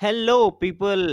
Hello 0.00 0.50
people. 0.62 1.04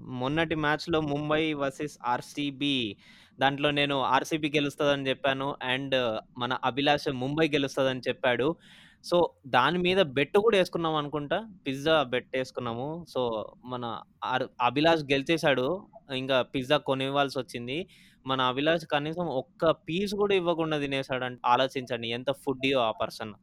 మొన్నటి 0.00 0.54
మ్యాచ్‌లో 0.54 1.00
Mumbai 1.00 1.52
versus 1.52 1.98
RCB. 2.04 2.96
దాంట్లో 3.38 3.70
నేను 3.70 4.00
ఆర్‌సీబీ 4.02 4.52
గెలుస్తదని 4.56 5.04
జెప్పాను. 5.04 5.56
అండ్ 5.62 5.96
మన 6.38 6.58
అభిలాష్ 6.64 7.08
ముంబై 7.14 7.48
గెలుస్తదని 7.48 8.00
చెప్పాడు. 8.08 8.56
సో, 9.04 9.16
దాని 9.46 9.78
మీద 9.78 10.00
బెట్ 10.02 10.36
కూడా 10.38 10.56
యేసుకున్నాం 10.56 10.94
అనుకుంటా. 10.94 11.38
పిజ్జా 11.66 12.02
బెట్ 12.02 12.36
యేసుకున్నాము. 12.36 13.04
సో, 13.08 13.22
మన 13.64 13.84
ఆర్ 14.24 14.48
అభిలాష్ 14.60 15.02
గెలిచేసాడు. 15.12 15.66
ఇంగా 16.14 16.42
పిజ్జా 16.42 16.76
కొనివ్వాల్సొచ్చింది. 16.76 17.78
మన 18.26 18.40
అభిలాష్ 18.42 18.86
కనీసం 18.86 19.26
ఒక్క 19.34 19.70
పీస్ 19.88 20.14
గూడా 20.14 20.34
ఇవ్వకుండా 20.34 20.78
తినేసాడంటే 20.78 21.40
ఆలోచించండి 21.46 22.08
ఎంత 22.08 22.30
ఫుడ్ 22.44 22.66
ఆ 22.78 22.90
పర్సన్. 23.00 23.34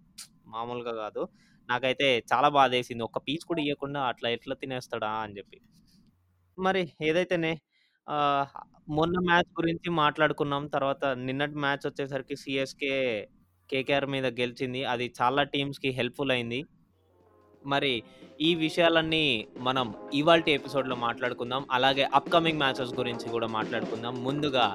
మామూలుగా 0.48 0.92
గాదు. 0.92 1.24
నాకైతే 1.70 2.08
చాలా 2.32 2.50
బాధేసింది. 2.50 3.04
ఒక్క 3.04 3.20
పీచ్ 3.20 3.46
కూడా 3.46 3.62
ఇయ్యకుండా 3.62 4.02
అట్లా 4.08 4.30
ఎట్లా 4.30 4.56
తినేస్తాడా 4.56 5.12
అని 5.24 5.34
జెప్పి. 5.34 5.60
మరి 6.58 6.84
ఏదైతేనే 7.02 7.54
ఆహ్, 8.08 8.52
మొన్న 8.90 9.16
మ్యాచ్ 9.26 9.50
గురించి 9.58 9.90
మాట్లాడుకున్నాం. 10.00 10.68
తర్వాత 10.68 11.06
నిన్నటి 11.22 11.56
మ్యాచ్ 11.56 11.86
వచ్చేసరికి 11.88 12.36
సీఎస్‌కే 12.36 12.94
కేకేఆర్ 13.70 14.08
మీద 14.08 14.28
గెలిచింది. 14.40 14.84
అది 14.86 15.14
చాలా 15.22 15.44
టీమ్స్‌కి 15.54 15.90
హెల్ప్‌ఫుల్ 15.92 16.32
అయింది. 16.32 16.60
మరి 17.66 17.94
ఈ 18.40 18.56
విషయాలన్నీ 18.56 19.24
మనం 19.60 19.88
ఇవాల్టి 20.14 20.52
ఎపిసోడ్‌లో 20.52 20.96
మాట్లాడుకుందాం. 20.98 21.66
అలాగే 21.72 22.06
అప్‌కమింగ్ 22.14 22.60
మ్యాచెస్ 22.60 22.94
గురించి 22.94 23.30
గూడా 23.30 23.48
మాట్లాడుకుందాం. 23.50 24.24
ముందుగా 24.24 24.66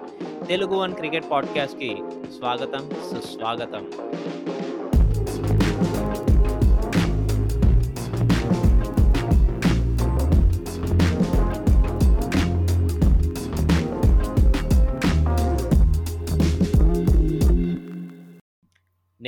తెలుగు 0.48 0.76
వన్ 0.76 0.94
క్రికెట్ 0.94 1.30
పాడ్‌కాస్ట్‌కి 1.30 1.92
స్వాగతం, 2.38 2.84
సుస్వాగతం. 3.10 3.86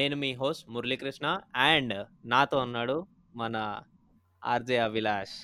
నేను 0.02 0.16
మీ 0.16 0.32
హోస్ట్ 0.32 0.70
మురళీకృష్ణ 0.70 1.26
అండ్ 1.56 1.94
నాతో 2.24 2.58
ఉన్నాడు 2.58 3.06
మన 3.36 3.56
RJ 4.44 4.78
Abhilash. 4.78 5.34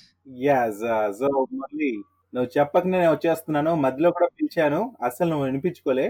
as. 0.45 0.81
So, 1.19 1.27
uh, 1.27 2.03
నువ్వు 2.35 2.59
చెప్పక 2.59 2.87
నేను 2.87 3.11
వచ్చేస్తున్నాను. 3.11 3.75
మధ్యలో 3.75 4.11
కూడా 4.11 4.27
పిలిచాను. 4.27 4.97
అస్సలు 5.03 5.31
నువ్వు 5.31 5.47
వినిపించుకోలే. 5.47 6.07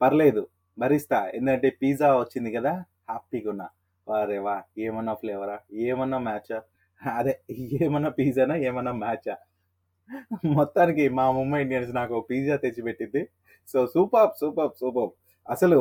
పర్లేదు 0.00 0.42
భరిస్తా. 0.78 1.30
ఎందుకంటే 1.34 1.70
పిజ్జా 1.82 2.18
వచ్చింది 2.18 2.56
గదా! 2.56 2.72
హ్యాపీగున్నా. 3.10 3.68
వారే 4.08 4.38
వా 4.38 4.62
ఏమన్నా 4.78 5.14
ఫ్లేవరా? 5.14 5.58
ఏమన్నా 5.72 6.18
మ్యాచా? 6.18 6.58
అదే 7.00 7.34
ఏమన్నా 7.82 8.10
పిజ్జానా? 8.10 8.56
ఏమన్నా 8.56 8.92
మ్యాచా? 8.92 9.36
మొత్తానికి 10.44 11.08
మా 11.08 11.30
ముంబై 11.30 11.62
ఇండియన్స్ 11.62 11.94
నాకు 11.94 12.20
పిజ్జా 12.30 12.56
తెచ్చిపెట్టింది. 12.56 13.22
సో, 13.68 13.86
సూపర్ 13.86 14.30
సూపర్ 14.40 14.70
సూపర్ 14.80 15.10
అసలు 15.46 15.80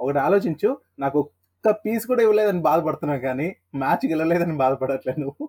ఒకటి 0.00 0.18
ఆలోచించు. 0.18 0.70
నాకు 0.98 1.18
ఒక్క 1.22 1.70
పీస్ 1.82 2.04
కూడా 2.06 2.22
ఇవ్వలేదని 2.22 2.62
బాధపడుతున్నా 2.62 3.16
గానీ, 3.26 3.48
మ్యాచ్ 3.76 4.04
గెలవలేదని 4.08 4.56
బాధపడట్లే 4.58 5.14
నువ్వు. 5.22 5.44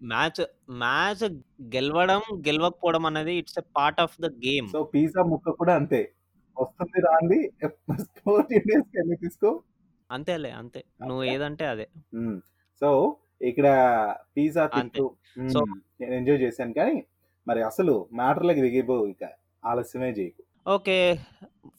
మ్యాచ్ 0.00 0.40
మ్యాచ్ 0.76 1.24
గెలవడం, 1.74 2.22
గెలవకపోవడం 2.48 3.04
అనేది 3.06 3.34
it's 3.38 3.58
a 3.58 3.66
part 3.76 4.02
of 4.04 4.16
the 4.20 4.30
game. 4.44 4.70
So, 4.70 4.78
pizza 4.92 5.22
ముక్క 5.30 5.54
కూడా 5.58 5.74
అంతే. 5.80 6.00
వస్తుంది 6.56 6.98
రాంది 7.06 7.38
14 8.18 8.40
డేస్‌కి 8.68 8.98
ఎన్ని 8.98 9.16
తీసుకో. 9.22 9.50
అంతేలే 10.10 10.50
అంతే. 10.60 10.80
నువ్వు. 11.02 11.24
ఏదంటే 11.28 11.64
అదే. 11.72 11.86
సో, 12.82 12.88
ఇక్కడ 13.42 13.66
పిజ్జా. 14.34 14.64
తింటూ 14.74 15.04
సో 15.48 15.58
హ్మ్. 15.58 15.76
నేను 16.00 16.14
ఎంజాయ్ 16.14 16.40
చేశాను 16.40 16.74
కానీ, 16.74 16.96
మరి 17.46 17.60
అసలు 17.62 17.94
మ్యాటర్‌లోకి 18.12 18.64
దిగిపో 18.66 18.96
ఇక. 19.08 19.22
ఆలస్యమే 19.64 20.10
చేయకు. 20.12 20.42
ఓకే. 20.66 20.96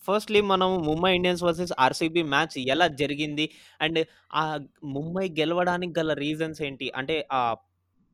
ఫస్ట్‌లీ 0.05 0.41
మనం 0.51 0.69
Mumbai 0.85 1.11
Indians 1.15 1.43
versus 1.43 1.73
RCB 1.79 2.21
match 2.33 2.55
ఎలా 2.73 2.87
జరిగింది? 3.01 3.45
అండ్ 3.79 3.99
ఆహ్, 4.41 4.59
ముంబై 4.95 5.25
గెలవడానికి 5.39 5.93
గల 5.99 6.11
రీజన్స్ 6.21 6.59
ఏంటి? 6.61 6.87
అంటే 6.99 7.15
ఆహ్, 7.39 7.57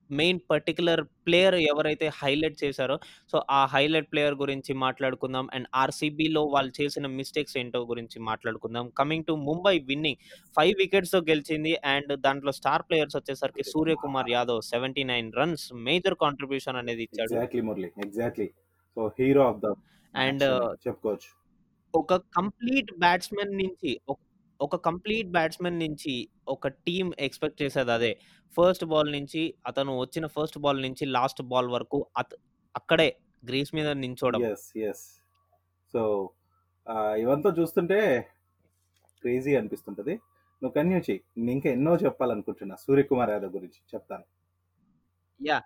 మెయిన్ 0.10 0.40
పర్టిక్యులర్ 0.50 1.02
ప్లేయర్ 1.28 1.58
ఎవరైతే 1.70 2.08
హైలైట్ 2.18 2.58
చేశారో, 2.64 2.96
సో, 3.32 3.38
ఆ 3.52 3.62
హైలైట్ 3.74 4.10
ప్లేయర్ 4.12 4.36
గురించి 4.42 4.72
మాట్లాడుకుందాం. 4.84 5.46
అండ్ 5.56 5.68
ఆర్‌సీబీలో 5.76 6.44
వాళ్ళు 6.56 6.74
చేసిన 6.80 7.08
మిస్టేక్స్ 7.18 7.58
ఏంటో 7.62 7.82
గురించి 7.92 8.20
మాట్లాడుకుందాం. 8.30 8.88
కమింగ్ 9.00 9.28
టు 9.30 9.36
ముంబై 9.48 9.76
విన్నింగ్ 9.90 10.22
5 10.58 10.76
వికెట్స్‌తో 10.82 11.22
గెలిచింది. 11.32 11.74
అండ్ 11.94 12.14
దాంట్లో 12.28 12.54
స్టార్ 12.60 12.86
ప్లేయర్స్ 12.90 13.18
వచ్చేసరికి 13.20 13.66
Suryakumar 13.74 14.32
Yadav 14.32 14.62
79 14.72 15.10
runs 15.42 15.68
major 15.88 16.18
contribution 16.26 16.82
అనేది 16.82 17.06
ఇచ్చాడు. 17.10 17.32
Exactly 17.32 17.64
Murali. 17.64 17.90
Exactly. 18.06 18.48
So, 18.98 19.08
hero 19.18 19.44
of 19.46 19.60
the 19.62 19.68
and 20.14 20.44
చెప్పుకోవచ్చు. 20.84 21.32
ఒక 21.94 22.14
కంప్లీట్ 22.36 22.92
బ్యాట్స్‌మన్ 22.98 23.54
నుంచి 23.58 23.92
ఒక 24.60 24.76
కంప్లీట్ 24.86 25.30
బ్యాట్స్‌మన్ 25.30 25.80
నుంచి 25.80 26.14
ఒక 26.48 26.68
టీమ్ 26.86 27.10
ఎక్స్‌పెక్ట్ 27.20 27.62
చేసేదదే. 27.62 28.12
ఫస్ట్ 28.54 28.86
బాల్ 28.86 29.12
నుంచి 29.12 29.42
అతను 29.68 29.94
వచ్చిన 30.00 30.26
ఫస్ట్ 30.28 30.60
బాల్ 30.60 30.82
నుంచి 30.82 31.06
లాస్ట్ 31.12 31.42
బాల్ 31.46 31.70
వరకు 31.70 32.00
అత్ 32.18 32.36
అక్కడే 32.76 33.10
గ్రీస్ 33.44 33.72
మీద 33.76 33.90
నించోవడం. 34.04 34.44
యెస్. 34.44 34.66
యెస్. 34.78 35.04
సో, 35.94 36.02
ఇవంతా 37.18 37.50
చూస్తుంటే 37.60 38.00
క్రేజీ 39.24 39.54
అనిపిస్తుంటది. 39.56 40.16
నువ్వు 40.62 40.76
కంటిన్యూ 40.76 41.02
చెయ్యి. 41.08 41.22
ఇంకా 41.52 41.70
ఎన్నో 41.72 41.94
చెప్పాలనుకుంటున్నా. 42.06 42.78
సూర్యకుమార్ 42.86 43.32
యాదవ్ 43.32 43.54
గురించి 43.58 43.82
చెప్తాను. 43.94 44.26
Yeah! 45.40 45.64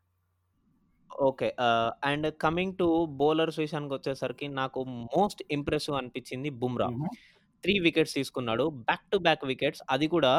Okay. 1.12 1.48
Ah, 1.62 1.92
and 2.04 2.28
coming 2.40 2.76
to 2.80 2.88
bowlers 3.20 3.60
విషయానికొచ్చేసరికి 3.60 4.48
నాకు 4.58 4.80
మోస్ట్ 5.08 5.42
ఇంప్రెసివ్ 5.52 5.96
అనిపించింది 6.00 6.50
బుమ్రా. 6.62 6.90
హుహు. 6.90 7.18
3 7.64 7.76
వికెట్స్ 7.86 8.16
తీసుకున్నాడు. 8.18 8.66
Back 8.84 9.06
to 9.12 9.18
back 9.20 9.44
wickets. 9.50 9.82
అది 9.90 10.08
కూడా 10.10 10.34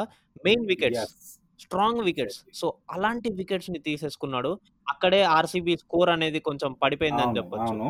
main 0.44 0.64
wickets. 0.70 1.04
Yes. 1.04 1.14
Strong 1.60 2.02
wickets. 2.08 2.38
So, 2.54 2.66
అలాంటి 2.90 3.28
వికెట్స్‌ని 3.38 3.80
తీసేసుకున్నాడు. 3.86 4.52
అక్కడే 4.86 5.20
ఆర్‌సీబీ 5.34 5.74
స్కోర్ 5.82 6.10
అనేది 6.10 6.40
కొంచెం 6.48 6.70
పడిపోయిందని 6.82 7.32
అవును. 7.32 7.42
అవును. 7.58 7.88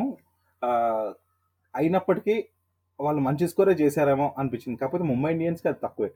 ఆహ్, 0.62 1.10
అయినప్పటికీ 1.74 2.36
వాళ్ళు 3.00 3.20
మంచి 3.26 3.46
స్కోరే 3.50 3.74
చేశారేమో 3.82 4.28
అనిపించింది. 4.40 4.78
కాకపోతే 4.80 5.04
ముంబై 5.10 5.30
ఇండియన్స్‌కి 5.36 5.68
అది 5.70 5.80
తక్కువే. 5.84 6.10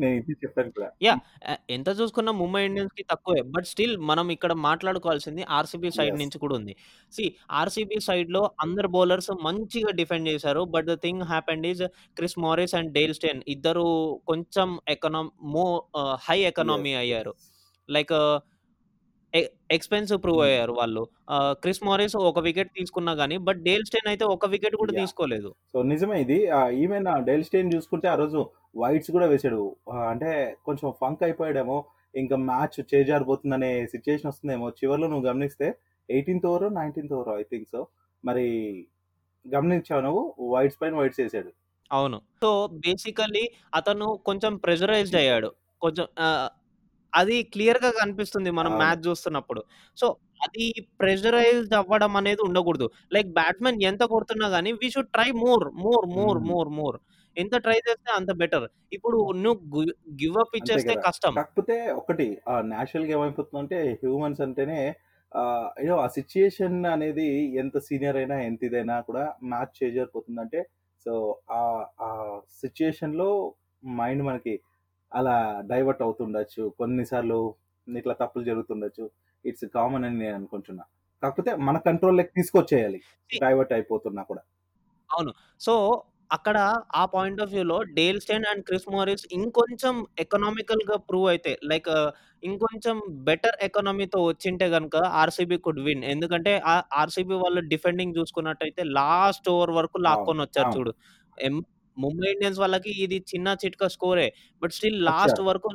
నేను 0.00 0.14
ఇది 0.22 0.34
చెప్పాను 0.42 0.70
కూడా. 0.72 0.90
యాహ్! 1.02 1.20
ఆహ్, 1.44 1.60
ఎంత 1.68 1.88
చూసుకున్నా 1.98 2.32
ముంబై 2.40 2.60
ఇండియన్స్‌కి 2.66 3.04
తక్కువే. 3.10 3.40
బట్ 3.54 3.66
స్టిల్ 3.70 3.94
మనం 4.10 4.26
ఇక్కడ 4.34 4.52
మాట్లాడుకోవాల్సింది 4.64 5.42
ఆర్‌సీబీ 5.56 5.90
సైడ్ 5.96 6.14
యెస్. 6.14 6.20
నుంచి 6.20 6.38
కూడా 6.38 6.54
ఉంది. 6.58 6.74
సీ 7.12 7.24
ఆర్‌సీబీ 7.60 7.98
సైడ్‌లో 8.06 8.42
అందరు 8.64 8.88
బౌలర్స్ 8.94 9.30
మంచిగా 9.46 9.92
డిఫెండ్ 10.00 10.28
చేశారు. 10.30 10.62
But 10.74 10.86
the 10.90 10.96
thing 11.04 11.24
happened 11.32 11.66
is 11.72 11.82
Chris 12.16 12.38
Morris 12.38 12.74
and 12.78 12.92
Dale 12.98 13.14
Steyn 13.18 13.42
ఇద్దరు 13.56 13.86
కొంచెం 14.30 14.68
ఎకనామ్ 14.96 15.30
మో 15.54 15.66
ఆహ్, 16.02 16.16
హై 16.26 16.38
యెస్. 16.66 16.84
ఎకానమీ 16.84 16.94
అయ్యారు. 17.02 17.34
Like 17.88 18.14
a 19.32 19.42
expensive 19.76 20.20
prove 20.24 20.40
hmm. 20.40 20.46
అయ్యారు 20.46 20.74
వాళ్ళు. 20.78 21.02
ఆహ్, 21.34 21.54
క్రిస్ 21.62 21.82
మారిస్ 21.86 22.16
ఒక 22.24 22.40
వికెట్ 22.46 22.72
తీసుకున్నా 22.78 23.14
గాని, 23.20 23.38
బట్ 23.46 23.60
డేల్ 23.68 23.86
స్టెయిన్ 23.88 24.10
అయితే 24.12 24.26
ఒక 24.36 24.46
వికెట్ 24.54 24.76
కూడా 24.82 24.92
యాహ్! 24.92 25.02
తీసుకోలేదు. 25.02 25.50
సో, 25.72 25.82
నిజమే 25.90 26.18
ఇది. 26.24 26.38
ఆహ్, 26.56 26.72
ఈవెన్ 26.82 27.08
డేల్ 27.26 27.46
స్టెయిన్ 27.48 27.72
చూసుకుంటే 27.74 28.08
ఆ 28.08 28.18
రోజు 28.22 28.40
వైడ్స్ 28.74 29.10
కూడా 29.10 29.26
వేసాడు. 29.26 29.62
అంటే 30.10 30.30
కొంచెం 30.64 30.88
ఫంక్ 31.00 31.22
అయిపోయాడేమో. 31.22 31.78
ఇంకా 32.14 32.36
మ్యాచ్ 32.48 32.78
చేజారిపోతుందనే 32.92 33.72
సిట్యుయేషన్ 33.92 34.30
వస్తుందేమో. 34.30 34.68
చివర్లో 34.78 35.08
నువ్వు 35.08 35.26
గమనిస్తే 35.28 35.68
18థ్ 36.08 36.46
ఓవరో, 36.50 36.68
19థ్ 36.72 37.14
ఓవరో 37.18 37.34
ఐ 37.40 37.46
థింక్ 37.52 37.68
సో. 37.74 37.82
మరి 38.24 38.46
గమనించావా 39.44 40.02
నువ్వు? 40.06 40.22
వైడ్స్ 40.52 40.80
పైన 40.82 40.94
వైడ్స్ 41.00 41.22
ఏసాడు. 41.24 41.50
అవును. 41.90 42.18
సో, 42.42 42.48
బేసికల్లీ 42.84 43.44
అతను 43.74 44.06
కొంచెం 44.28 44.52
ప్రెషరైజ్డ్ 44.58 45.16
అయ్యాడు. 45.16 45.50
కొంచెం 45.82 46.06
అది 47.12 47.36
క్లియర్‌గా 47.52 47.90
కనిపిస్తుంది 47.98 48.50
మనం. 48.50 48.72
మ్యాచ్ 48.78 49.02
చూస్తున్నప్పుడు. 49.06 49.60
సో, 49.98 50.06
అది 50.44 50.64
ప్రెషరైజ్డ్ 51.00 51.74
అవ్వడం 51.80 52.12
అనేది 52.20 52.42
ఉండకూడదు. 52.46 52.86
లైక్ 53.12 53.28
బ్యాట్స్‌మెన్ 53.36 53.78
ఎంత 53.82 54.02
కొడుతున్నా 54.14 54.46
గాని 54.48 54.72
we 54.80 54.88
should 54.90 55.10
try 55.12 55.28
more, 55.42 55.66
more, 55.84 56.06
more. 56.16 56.40
More, 56.50 56.70
more. 56.80 56.98
ఎంత 57.36 57.54
ట్రై 57.64 57.78
చేస్తే 57.86 58.10
అంత 58.16 58.30
బెటర్. 58.40 58.66
ఇప్పుడు 58.92 59.18
నువ్వు 59.38 59.60
గు 59.74 59.82
గివ్ 60.20 60.36
అప్ 60.42 60.56
ఇచ్చేస్తే! 60.60 60.94
కష్టం. 61.00 61.34
కాకపోతే 61.36 61.76
ఒకటి 62.00 62.24
ఆహ్, 62.48 62.64
నేచురల్‌గా 62.70 63.12
ఏమైపోతుందంటే 63.16 63.78
హ్యూమన్స్ 64.00 64.42
అంటేనే 64.42 64.80
ఏదో 65.82 65.94
ఆ 65.98 66.08
సిట్యుయేషన్ 66.16 66.76
అనేది 66.90 67.26
ఎంత 67.62 67.76
సీనియర్ 67.86 68.16
అయినా, 68.20 68.36
ఎంత 68.48 68.60
ఇదైనా 68.64 68.96
కూడా 69.00 69.22
మ్యాచ్ 69.44 69.72
చేజారిపోతుందంటే 69.80 70.60
సో, 71.06 71.12
ఆహ్, 71.56 71.82
ఆ 72.00 72.08
సిట్యుయేషన్‌లో 72.60 73.28
మైండ్ 73.82 74.22
మనకి 74.22 74.54
అలా 75.12 75.36
డైవర్ట్ 75.70 76.02
అవుతుండొచ్చు. 76.06 76.64
కొన్నిసార్లు 76.80 77.40
ఇట్లా 77.86 78.14
తప్పులు 78.22 78.44
జరుగుతుండొచ్చు. 78.44 79.06
ఇట్స్ 79.44 79.66
కామన్ 79.76 80.06
అని 80.06 80.18
నేను 80.18 80.36
అనుకుంటున్నా. 80.36 80.84
కాకపోతే 81.22 81.50
మన 81.68 81.76
కంట్రోల్‌లోకి 81.88 82.32
తీసుకొచ్చేయాలి. 82.38 83.00
సి 83.30 83.38
డైవర్ట్ 83.38 83.74
అయిపోతున్నా 83.76 84.22
కూడా. 84.24 84.44
అవును. 85.10 85.32
సో, 85.60 85.72
అక్కడ 86.34 86.56
ఆ 86.94 87.02
పాయింట్ 87.12 87.40
ఆఫ్ 87.40 87.52
వ్యూలో 87.52 87.76
Dale 87.96 88.20
Steyn 88.20 88.46
and 88.50 88.62
Chris 88.68 88.86
Morris 88.88 89.24
ఇంకొంచెం 89.36 89.94
ఎకనామికల్‌గా 90.24 90.96
ప్రూవ్ 91.08 91.26
అయితే 91.28 91.52
లైక్ 91.64 91.90
ఇంకొంచెం 92.42 92.96
బెటర్ 93.28 93.56
ఎకానమీతో 93.62 94.18
వచ్చింటే 94.24 94.66
గనుక 94.70 94.96
ఆర్‌సీబీ 95.20 95.58
కుడ్ 95.66 95.82
విన్. 95.86 96.04
ఎందుకంటే 96.14 96.52
ఆ 96.66 96.74
ఆర్‌సీబీ 96.94 97.36
వాళ్ళు 97.42 97.62
డిఫెండింగ్ 97.72 98.16
చూసుకున్నట్టయితే 98.18 98.84
లాస్ట్ 98.98 99.48
ఓవర్ 99.54 99.72
వరకు 99.78 99.98
అవును. 100.06 100.08
లాక్కొనొచ్చారు 100.08 100.60
అవును. 100.60 100.76
చూడు. 100.76 100.94
ఎం 101.38 101.56
ముంబై 101.96 102.28
ఇండియన్స్ 102.32 102.60
వాళ్ళకి 102.60 102.92
ఇది 103.04 103.18
చిన్న 103.30 103.48
చితక 103.60 103.88
స్కోరే. 103.94 104.28
బట్ 104.62 104.74
స్టిల్ 104.78 104.98
లాస్ట్ 105.04 105.40
వచ్చారు. 105.40 105.44
వరకు 105.48 105.68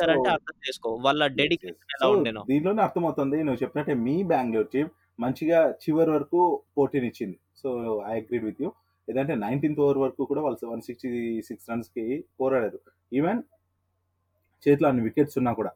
సో 0.00 0.14
లాక్కొనొచ్చారంటే 0.14 0.28
అర్థం 0.36 0.56
చేసుకో. 0.66 0.90
వాళ్ళ 1.06 1.22
యెస్. 1.36 1.52
యెస్. 1.62 1.78
డెడికేషన్ 1.78 1.94
ఎలా 1.96 2.08
ఉండెనో. 2.16 2.44
దీనిలోనే 2.48 2.82
అర్థమవుతుంది 2.86 3.38
నువ్వు 3.46 3.60
చెప్పినట్టే 3.62 3.94
మీ 4.04 4.16
బెంగుళూరు 4.30 4.68
టీమ్ 4.74 4.90
మంచిగా 5.18 5.60
చివరి 5.82 6.10
వరకు 6.10 6.40
పోటీనిచ్చింది. 6.76 7.38
So 7.60 7.68
I 8.06 8.16
agreed 8.20 8.46
with 8.46 8.60
you. 8.60 8.70
ఏదంటే 9.08 9.34
19థ్ 9.36 9.80
ఓవర్ 9.82 9.98
వరకు 9.98 10.22
కూడా 10.30 10.42
వాళ్ళు 10.42 10.58
166 10.64 11.02
రన్స్‌కి 11.70 12.04
పోరాడారు. 12.38 12.80
ఈవెన్ 13.12 13.40
చేతిలో 14.66 14.86
అన్ని 14.88 15.02
వికెట్స్ 15.06 15.36
ఉన్నా 15.40 15.52
కూడా. 15.52 15.72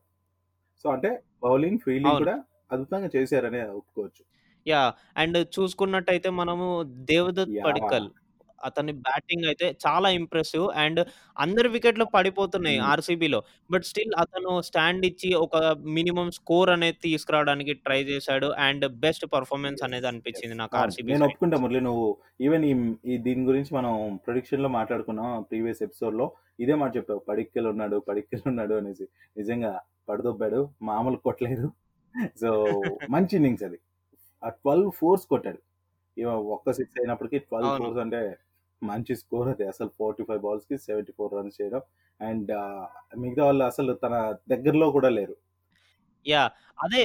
సో 0.85 0.89
అంటే 0.91 1.11
బౌలింగ్, 1.43 1.81
ఫీల్డింగ్. 1.85 2.23
కూడా 2.23 2.37
అద్భుతంగా 2.71 3.09
చేశారనే 3.17 3.61
ఒప్పుకోవచ్చు. 3.73 4.23
యాహ్! 4.67 4.91
అండ్ 5.17 5.39
చూసుకున్నట్టయితే 5.55 6.31
మనము 6.41 6.67
దేవదత్ 7.11 7.55
యాహ్! 7.57 8.01
అతని 8.61 8.93
బ్యాటింగ్ 9.03 9.47
అయితే 9.47 9.67
చాలా 9.85 10.09
ఇంప్రెసివ్ 10.19 10.67
అండ్ 10.83 11.01
అందరి 11.37 11.69
వికెట్లు 11.77 12.07
పడిపోతున్నాయి 12.15 12.79
హ్మ్. 12.79 12.91
ఆర్‌సీబీలో. 12.91 13.41
బట్ 13.71 13.87
స్టిల్ 13.91 14.15
అతను 14.25 14.53
స్టాండ్ 14.69 15.07
ఇచ్చి 15.07 15.31
ఒక 15.41 15.57
మినిమమ్ 15.97 16.33
స్కోర్ 16.41 16.71
అనేది 16.71 16.99
తీసుకురావడానికి 17.07 17.75
ట్రై 17.85 18.01
చేశాడు. 18.11 18.29
అండ్ 18.67 18.87
బెస్ట్ 19.01 19.27
పెర్ఫార్మన్స్ 19.35 19.85
అనేది. 19.89 20.09
అనిపించింది 20.13 20.57
నాకు 20.57 20.77
అవును. 20.77 20.85
ఆర్‌సీబీ 20.85 21.09
నేను 21.09 21.23
సైడ్ 21.23 21.29
ఒప్పుకుంటా 21.29 21.57
నుంచి. 21.61 21.63
మురళి 21.63 21.81
నువ్వు 21.81 22.05
ఈవెన్ 22.41 22.65
ఈ 22.65 22.73
ఈ 23.05 23.17
దీని 23.25 23.43
గురించి 23.47 23.73
మనం 23.75 23.93
ప్రిడిక్షన్‌లో 24.25 24.69
మాట్లాడుకున్నాం 24.77 25.31
ప్రీవియస్ 25.49 25.83
ఎపిసోడ్‌లో. 25.83 26.27
ఇదే 26.61 26.75
మాట 26.75 26.91
చెప్పావు. 26.97 27.21
పడిక్కల్ 27.29 27.67
ఉన్నాడు, 27.73 27.97
పడిక్కల్ 28.09 28.45
ఉన్నాడు 28.53 28.75
అనేసి. 28.77 29.07
నిజంగా 29.37 29.73
పడదొబ్బాడు. 30.09 30.61
మామూలు 30.83 31.19
కొట్టలేదు. 31.27 31.67
సో 32.37 32.51
మంచి 33.11 33.35
ఇన్నింగ్స్ 33.39 33.65
అది. 33.69 33.79
ఆ 34.43 34.51
12 34.63 34.91
ఫోర్స్ 35.01 35.27
కొట్టాడు. 35.29 35.61
ఒక్క 36.55 36.71
సిక్స్ 36.79 36.99
అయినప్పటికి 37.01 37.39
12 37.47 37.71
అవును. 37.71 37.91
ఫోర్స్ 37.91 38.01
అంటే 38.05 38.21
మంచి 38.83 39.15
స్కోర్ 39.17 39.49
అది. 39.49 39.65
అసలు 39.73 39.91
45 39.97 40.43
బాల్స్‌కి 40.45 40.77
74 40.85 41.11
రన్స్ 41.37 41.59
చేయడం. 41.61 41.83
అండ్ 42.21 42.51
మిగతా 43.19 43.43
వాళ్ళు 43.47 43.65
అసలు 43.67 43.93
తన 44.05 44.15
దగ్గరలో 44.49 44.89
కూడా 44.97 45.11
లేరు. 45.11 45.35
యాహ్! 46.27 46.51
అదే 46.79 47.03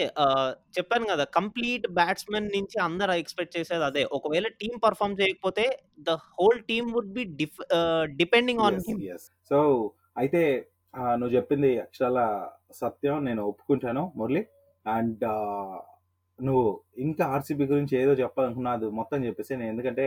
చెప్పాను 0.75 1.05
గదా! 1.11 1.25
కంప్లీట్ 1.37 1.85
బ్యాట్స్‌మెన్ 1.97 2.47
నుంచి 2.55 2.77
అందరూ 2.79 3.13
ఎక్స్‌పెక్ట్ 3.21 3.55
చేసేది 3.57 3.85
అదే. 3.87 4.03
ఒకవేళ 4.17 4.47
టీమ్ 4.59 4.77
పెర్ఫార్మ్ 4.85 5.19
చేయకపోతే 5.21 5.65
the 6.07 6.17
whole 6.31 6.61
team 6.69 6.89
would 6.95 7.13
be 7.17 7.23
depending 8.19 8.63
on. 8.65 8.79
So 9.51 9.57
అయితే 10.17 10.41
నువ్వు 11.13 11.33
చెప్పింది 11.35 11.71
అక్షరాల 11.81 12.19
సత్యం. 12.73 13.17
నేను 13.25 13.41
ఒప్పుకుంటాను 13.49 14.03
మురళి. 14.15 14.43
అండ్ 14.85 15.23
నువ్వు 16.39 16.63
ఇంకా 16.99 17.23
ఆర్‌సీబీ 17.33 17.65
గురించి 17.67 17.93
ఏదో 17.99 18.13
చెప్పాలనుకున్నావు 18.21 18.89
మొత్తం 18.97 19.19
చెప్పేసేయి. 19.27 19.59
నేను 19.59 19.71
ఎందుకంటే 19.73 20.05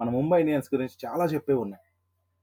మన 0.00 0.08
ముంబై 0.16 0.38
ఇండియన్స్ 0.44 0.68
గురించి 0.74 0.96
చాలా 1.04 1.26
చెప్పేవి 1.34 1.60
ఉన్నాయి. 1.60 1.84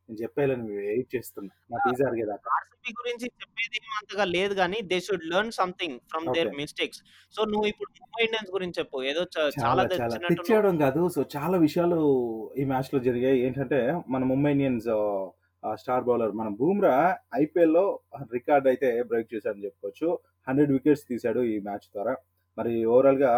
నేను 0.10 0.19
చెప్పేయాలని 0.24 0.66
వెయిట్ 0.81 1.10
చేస్తున్నా. 1.16 1.54
నా! 1.74 1.86
పిజ్జా 1.86 2.06
అరిగేదాకా. 2.10 2.51
ఆర్‌సీబీ 2.56 2.92
గురించి 3.00 3.25
చెప్పేది 3.36 3.78
ఏమి 3.80 3.95
అంతగా 4.00 4.25
లేదు 4.31 4.54
గానీ 4.60 4.80
they 4.92 4.98
should 5.06 5.25
learn 5.31 5.54
something 5.57 5.98
from 6.12 6.28
there. 6.36 6.51
Mistakes. 6.60 7.01
So 7.34 7.42
నువ్వు 7.51 7.68
ఇప్పుడు 7.72 7.92
ముంబై 8.01 8.22
ఇండియన్స్ 8.28 8.51
గురించి 8.56 8.80
చెప్పు. 8.81 8.98
ఏదో 9.12 9.24
చాలా. 9.57 9.83
తెచ్చేయడం 10.30 10.75
కాదు. 10.83 11.01
సో 11.10 11.22
చాలా 11.36 11.57
విషయాలు 11.66 12.00
ఈ 12.56 12.66
మ్యాచ్‌లో 12.72 13.00
జరిగాయి. 13.07 13.38
ఏంటంటే 13.45 13.80
మన 14.10 14.24
ముంబై 14.31 14.51
ఇండియన్స్ 14.56 14.90
స్టార్ 15.63 16.04
బౌలర్ 16.04 16.33
మన 16.40 16.50
బూమ్రా 16.57 16.95
ఐపీఎల్‌లో 17.38 17.86
రికార్డ్ 18.33 18.68
అయితే 18.72 18.90
బ్రేక్ 19.10 19.30
చేశాడని 19.33 19.66
చెప్పుకోవచ్చు. 19.68 20.10
100 20.48 20.74
వికెట్స్ 20.75 21.06
తీశాడు 21.10 21.42
ఈ 21.48 21.57
మ్యాచ్ 21.62 21.88
ద్వారా. 21.95 22.13
మరి 22.57 22.74
ఓవరాల్‌గా 22.88 23.31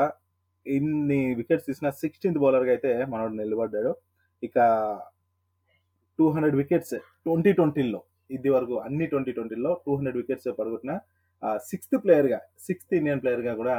ఇన్ని 0.66 1.20
వికెట్స్ 1.40 1.68
తీసిన 1.70 1.88
16థ్ 2.00 2.40
బౌలర్‌గా 2.44 2.72
అయితే 2.76 2.92
మనోడు 3.06 3.36
నిలబడ్డాడు. 3.40 3.92
ఇక 4.44 4.58
200 6.20 6.58
వికెట్స్ 6.62 6.96
2020లో 7.26 8.00
ఇది 8.30 8.50
వరకు 8.50 8.76
అన్ని 8.86 9.06
2020లో 9.08 9.72
200 9.86 10.18
వికెట్స్ 10.18 10.50
పడగొట్టిన 10.60 10.94
సిక్స్త్ 11.66 11.96
ప్లేయర్‌గా 12.04 12.40
సిక్స్త్ 12.68 12.94
ఇండియన్ 12.94 13.22
ప్లేయర్‌గా 13.24 13.54
కూడా 13.62 13.76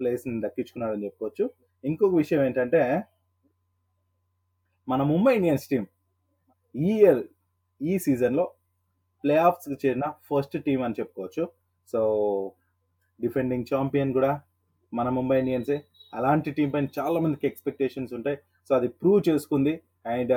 ప్లేస్‌ని 0.00 0.40
దక్కించుకున్నాడని 0.44 1.04
చెప్పుకోవచ్చు. 1.06 1.44
ఇంకొక 1.84 2.14
విషయం 2.16 2.40
ఏంటంటే 2.46 2.80
మన 4.88 5.02
ముంబై 5.12 5.32
ఇండియన్స్ 5.38 5.66
టీం 5.70 5.84
ఈ 6.74 6.90
ఇయర్ 6.96 7.22
ఈ 7.80 7.94
సీజన్‌లో 8.04 8.44
ప్లే 9.24 9.34
ఆఫ్స్‌కి 9.46 9.76
చేరిన 9.82 10.06
ఫస్ట్ 10.28 10.56
టీం 10.66 10.80
అని 10.86 10.98
చెప్పుకోవచ్చు. 11.00 11.44
సో 11.88 12.00
డిఫెండింగ్ 13.20 13.68
చాంపియన్ 13.72 14.12
కూడా 14.12 14.32
మన 14.92 15.08
ముంబై 15.10 15.36
ఇండియన్సే. 15.38 15.76
అలాంటి 16.12 16.50
టీం 16.50 16.68
పైన 16.70 16.88
చాలా 16.98 17.18
మందికి 17.20 17.46
ఎక్స్‌పెక్టేషన్స్ 17.46 18.12
ఉంటాయి. 18.14 18.36
సో 18.70 18.74
అది 18.74 18.88
ప్రూవ్ 19.00 19.20
చేసుకుంది. 19.28 19.74
అండ్ 20.06 20.32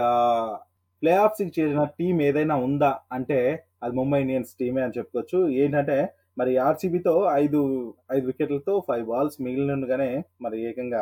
ప్లే 1.04 1.12
ఆఫ్స్‌కి 1.24 1.52
చేరిన 1.58 1.84
టీమ్ 2.00 2.20
ఏదైనా 2.22 2.56
ఉందా 2.60 2.92
అంటే 3.12 3.38
అది 3.84 3.94
ముంబై 3.96 4.20
ఇండియన్స్ 4.22 4.52
టీమే 4.60 4.82
అని 4.82 4.96
చెప్పుకోవచ్చు. 4.98 5.40
ఏంటంటే 5.62 5.98
మరి 6.38 6.52
ఆర్‌సీబీతో 6.60 7.14
5, 7.34 7.60
5 8.10 8.26
వికెట్లతో 8.28 8.74
ఫైవ్ 8.88 9.06
బాల్స్ 9.06 9.38
మిగిలినగానే 9.42 10.10
మరి 10.42 10.58
ఏకంగా 10.70 11.02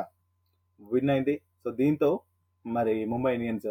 విన్ 0.79 1.09
అయింది. 1.09 1.35
సో 1.63 1.71
దీంతో 1.73 2.09
మరి 2.65 2.95
ముంబై 3.05 3.31
ఇండియన్స్ 3.33 3.69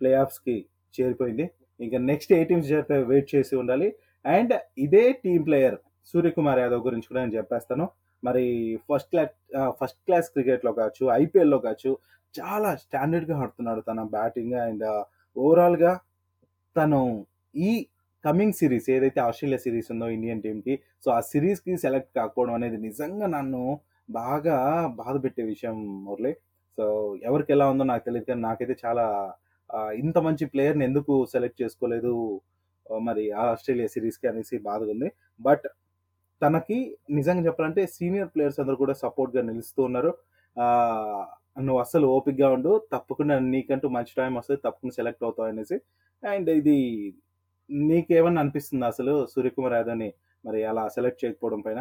ప్లే 0.00 0.10
ఆఫ్స్‌కి 0.14 0.56
చేరిపోయింది. 0.94 1.46
ఇంకా 1.80 1.98
నెక్స్ట్ 2.10 2.32
ఏ 2.32 2.42
టీమ్స్ 2.44 2.70
చేరుతాయో 2.72 3.04
వెయిట్ 3.04 3.28
చేసి 3.34 3.54
ఉండాలి. 3.56 3.88
అండ్ 4.24 4.52
ఇదే 4.78 5.04
టీమ్ 5.24 5.44
ప్లేయర్ 5.46 5.78
సూర్యకుమార్ 6.06 6.60
యాదవ్ 6.60 6.82
గురించి 6.86 7.08
కూడా 7.10 7.20
నేను 7.24 7.36
చెప్పేస్తాను. 7.38 7.84
మరి 8.22 8.44
ఫస్ట్ 8.88 9.10
క్లాస్ 9.12 9.32
ఫస్ట్ 9.80 10.00
క్లాస్ 10.06 10.28
క్రికెట్‌లో 10.34 10.72
కావచ్చు, 10.78 11.04
ఐపీఎల్‌లో 11.20 11.58
కావచ్చు 11.64 11.92
చాలా 12.34 12.70
స్టాండర్డ్‌గా 12.84 13.36
ఆడుతున్నాడు. 13.42 13.80
తన 13.90 14.00
బ్యాటింగ్ 14.14 14.56
అండ్ 14.66 14.84
ఓవరాల్‌గా 15.36 15.92
తను 16.76 17.00
ఈ 17.54 17.70
కమింగ్ 18.24 18.56
సిరీస్ 18.60 18.88
ఏదైతే 18.96 19.20
ఆస్ట్రేలియా 19.20 19.60
సిరీస్ 19.64 19.88
ఉందో 19.94 20.06
ఇండియన్ 20.16 20.42
టీమ్‌కి 20.44 20.74
సో 21.04 21.08
ఆ 21.12 21.20
సిరీస్కి 21.30 21.72
సెలెక్ట్ 21.84 22.10
కాకపోవడం 22.18 22.54
అనేది 22.54 22.78
నిజంగా 22.86 23.26
నన్ను 23.28 23.62
బాగా 24.08 24.56
బాధపెట్టే 25.00 25.42
విషయం 25.50 25.76
మురళి. 26.06 26.32
సో 26.78 26.84
ఎవరికి 27.24 27.50
ఎలా 27.56 27.66
ఉందో 27.72 27.84
నాకు 27.84 28.04
తెలియదు 28.06 28.26
కానీ 28.30 28.42
నాకైతే 28.42 28.74
చాలా 28.84 29.04
ఇంత 29.98 30.18
మంచి 30.26 30.44
ప్లేయర్‌ని 30.52 30.84
ఎందుకు 30.84 31.14
సెలెక్ట్ 31.32 31.60
చేసుకోలేదు 31.62 32.12
మరి 33.02 33.24
ఆస్ట్రేలియా 33.44 33.88
సిరీస్కి 33.94 34.26
అనేసి 34.28 34.56
బాధగా 34.66 34.90
ఉంది 34.94 35.08
బట్ 35.40 35.66
తనకి 36.42 36.78
నిజంగా 37.16 37.42
చెప్పాలంటే 37.46 37.82
సీనియర్ 37.96 38.30
ప్లేయర్స్ 38.32 38.60
అందరూ 38.62 38.76
కూడా 38.82 38.94
సపోర్ట్‌గా 39.02 39.42
నిలుస్తూ 39.50 39.80
ఉన్నారు. 39.88 40.12
నువ్వు 41.60 41.80
అస్సలు 41.82 42.06
ఓపికగా 42.14 42.48
ఉండు. 42.56 42.72
తప్పకుండా 42.92 43.34
నీకంటూ 43.52 43.86
మంచి 43.96 44.12
టైం 44.16 44.32
వస్తది. 44.40 44.60
తప్పకుండా 44.66 44.96
సెలెక్ట్ 45.00 45.24
అవుతావు 45.26 45.48
అనేసి. 45.52 45.76
అండ్ 46.22 46.50
ఇది 46.60 46.78
నీకేమన్నా 47.88 48.42
అనిపిస్తుందా 48.44 48.88
అసలు 48.94 49.14
సూర్యకుమార్ 49.34 49.76
యాదవ్‌ని 49.78 50.10
మరి 50.44 50.60
అలా 50.70 50.84
సెలెక్ట్ 50.96 51.20
చేయకపోవడం 51.22 51.60
పైన? 51.66 51.80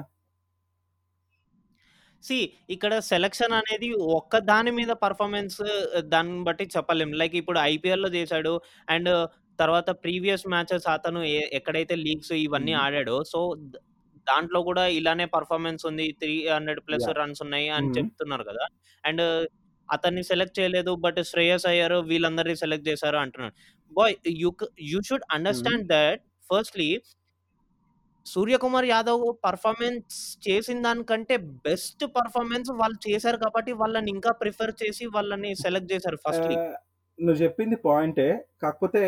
సీ 2.24 2.38
ఇక్కడ 2.70 2.94
సెలక్షన్ 3.08 3.54
అనేది 3.60 3.88
ఒక్క 4.18 4.40
దాని 4.50 4.72
మీద 4.72 4.92
పెర్ఫార్మన్స్ 5.04 5.62
దాన్ని 6.12 6.36
బట్టి 6.48 6.66
చెప్పలేం. 6.76 7.12
లైక్ 7.22 7.36
ఇప్పుడు 7.42 7.60
ఐపీఎల్‌లో 7.68 8.10
చేశాడు. 8.18 8.54
అండ్ 8.88 9.10
తర్వాత 9.60 9.90
ప్రీవియస్ 10.04 10.46
మ్యాచెస్ 10.54 10.86
అతను 10.94 11.22
ఎక్కడైతే 11.58 11.96
లీగ్స్ 12.06 12.34
ఇవన్నీ. 12.44 12.74
ఆడాడో 12.84 13.18
సో 13.32 13.40
దాంట్లో 14.28 14.60
కూడా 14.64 14.84
ఇలానే 14.98 15.26
పెర్ఫార్మన్స్ 15.36 15.84
ఉంది. 15.90 16.06
300 16.16 16.82
ప్లస్ 16.88 17.06
యాహ్! 17.06 17.18
రన్స్ 17.20 17.42
ఉన్నాయి 17.46 17.70
అని 17.78 17.90
హ్మ్. 17.90 17.98
చెప్తున్నారు 17.98 18.46
కదా! 18.50 18.66
అండ్ 19.04 19.24
అతన్ని 19.90 20.24
సెలెక్ట్ 20.28 20.58
చేయలేదు. 20.60 20.92
బట్ 21.06 21.20
శ్రేయస్ 21.32 21.66
అయ్యర్ 21.68 21.96
వీళ్ళందరిని 22.10 22.58
సెలెక్ట్ 22.62 22.90
చేశారు 22.90 23.20
అంటున్నాడు. 23.24 23.56
Boy 23.92 24.16
you 24.44 24.52
you 24.92 25.00
should. 25.10 25.26
Understand 25.38 25.86
that 25.94 26.22
firstly 26.50 26.90
Suryakumar 28.26 28.88
Yadav 28.88 29.24
performance 29.44 30.18
చేసిన 30.46 30.78
దానికంటే 30.86 31.36
బెస్ట్ 31.66 32.04
పెర్ఫార్మన్స్ 32.16 32.72
వాళ్ళు 32.82 33.00
చేశారు 33.08 33.38
కాబట్టి 33.44 33.72
వాళ్ళని 33.82 34.12
ఇంకా 34.16 34.32
ప్రిఫర్ 34.42 34.74
చేసి 34.82 35.06
వాళ్ళని 35.16 35.52
సెలెక్ట్ 35.64 35.92
చేశారు 35.94 36.20
ఫస్ట్‌లీ. 36.26 36.58
ఆహ్, 36.60 36.74
నువ్వు 37.20 37.40
చెప్పింది 37.44 37.78
పాయింటే. 37.86 38.28
కాకపోతే 38.62 39.04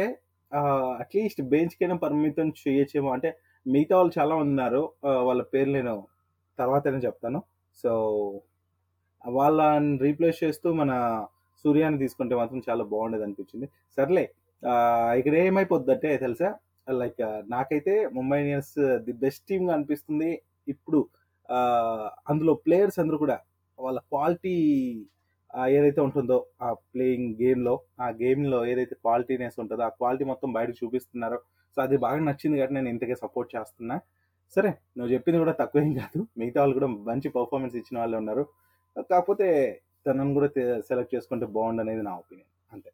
అట్‌లీస్ట్ 1.01 1.41
బెంచ్‌కైనా 1.51 1.96
పరిమితం 2.03 2.48
చేయొచ్చేమో. 2.60 3.10
అంటే 3.15 3.29
మిగతా 3.65 3.93
వాళ్ళు 3.98 4.13
చాలా 4.17 4.34
మంది 4.36 4.51
ఉన్నారు. 4.51 4.82
వాళ్ళ 5.29 5.41
పేర్లు 5.53 5.74
నేను 5.79 5.93
తర్వాతైనా 6.60 7.00
చెప్తాను. 7.05 7.39
సో 7.84 7.91
వాళ్ళని 9.22 9.91
రీప్లేస్ 10.05 10.39
చేస్తూ 10.43 10.67
మన 10.74 10.91
సూర్యాన్ని 11.65 12.00
తీసుకుంటే 12.00 12.36
మాత్రం 12.36 12.62
చాలా 12.67 12.84
బాగుండేది 12.86 13.25
అనిపించింది 13.27 13.67
సర్లే 13.98 14.24
ఇక్కడ 15.20 15.34
ఏమైపోద్దంటే 15.43 16.10
తెలుసా? 16.17 16.50
లైక్ 16.93 17.22
నాకైతే 17.50 17.93
ముంబై 18.17 18.38
ఇండియన్స్ 18.41 18.74
ది 19.05 19.13
బెస్ట్ 19.22 19.43
టీమ్‌గా 19.50 19.74
అనిపిస్తుంది. 19.75 20.32
ఇప్పుడు 20.67 21.00
అందులో 22.27 22.53
ప్లేయర్స్ 22.65 23.00
అందరూ 23.00 23.17
కూడా 23.24 23.38
వాళ్ళ 23.79 24.00
క్వాలిటీ 24.12 24.55
ఏదైతే 25.72 26.01
ఉంటుందో 26.01 26.38
ఆ 26.62 26.70
ప్లేయింగ్ 26.91 27.29
గేమ్‌లో, 27.41 27.74
ఆ 28.00 28.08
గేమ్‌లో 28.22 28.60
ఏదైతే 28.65 28.96
క్వాలిటీనెస్ 29.03 29.58
ఉంటుందో 29.60 29.84
ఆ 29.84 29.91
క్వాలిటీ 30.00 30.25
మొత్తం 30.32 30.50
బయట 30.53 30.70
చూపిస్తున్నారో, 30.79 31.38
సో, 31.77 31.86
అది 31.86 31.98
బాగా 32.03 32.20
నచ్చింది 32.27 32.58
కాబట్టి 32.58 32.77
నేను 32.77 32.89
ఇంతగా 32.94 33.15
సపోర్ట్ 33.24 33.50
చేస్తున్నా. 33.56 33.98
సరే 34.53 34.72
నువ్వు 34.98 35.12
చెప్పింది 35.15 35.39
కూడా 35.44 35.53
తక్కువేం 35.62 35.92
కాదు. 36.01 36.20
మిగతా 36.39 36.60
వాళ్ళు 36.62 36.75
కూడా 36.80 36.89
మంచి 37.10 37.27
పెర్ఫార్మన్స్ 37.36 37.77
ఇచ్చిన 37.82 37.98
వాళ్ళే 38.01 38.18
ఉన్నారు. 38.22 38.44
కాకపోతే 39.10 39.48
తనని 40.06 40.34
కూడా 40.38 40.50
సెలెక్ట్ 40.89 41.15
చేసుకుంటే 41.15 41.46
బావుండనేది 41.56 42.03
నా 42.03 42.13
ఒపీనియన్. 42.22 42.46
అంతే. 42.72 42.92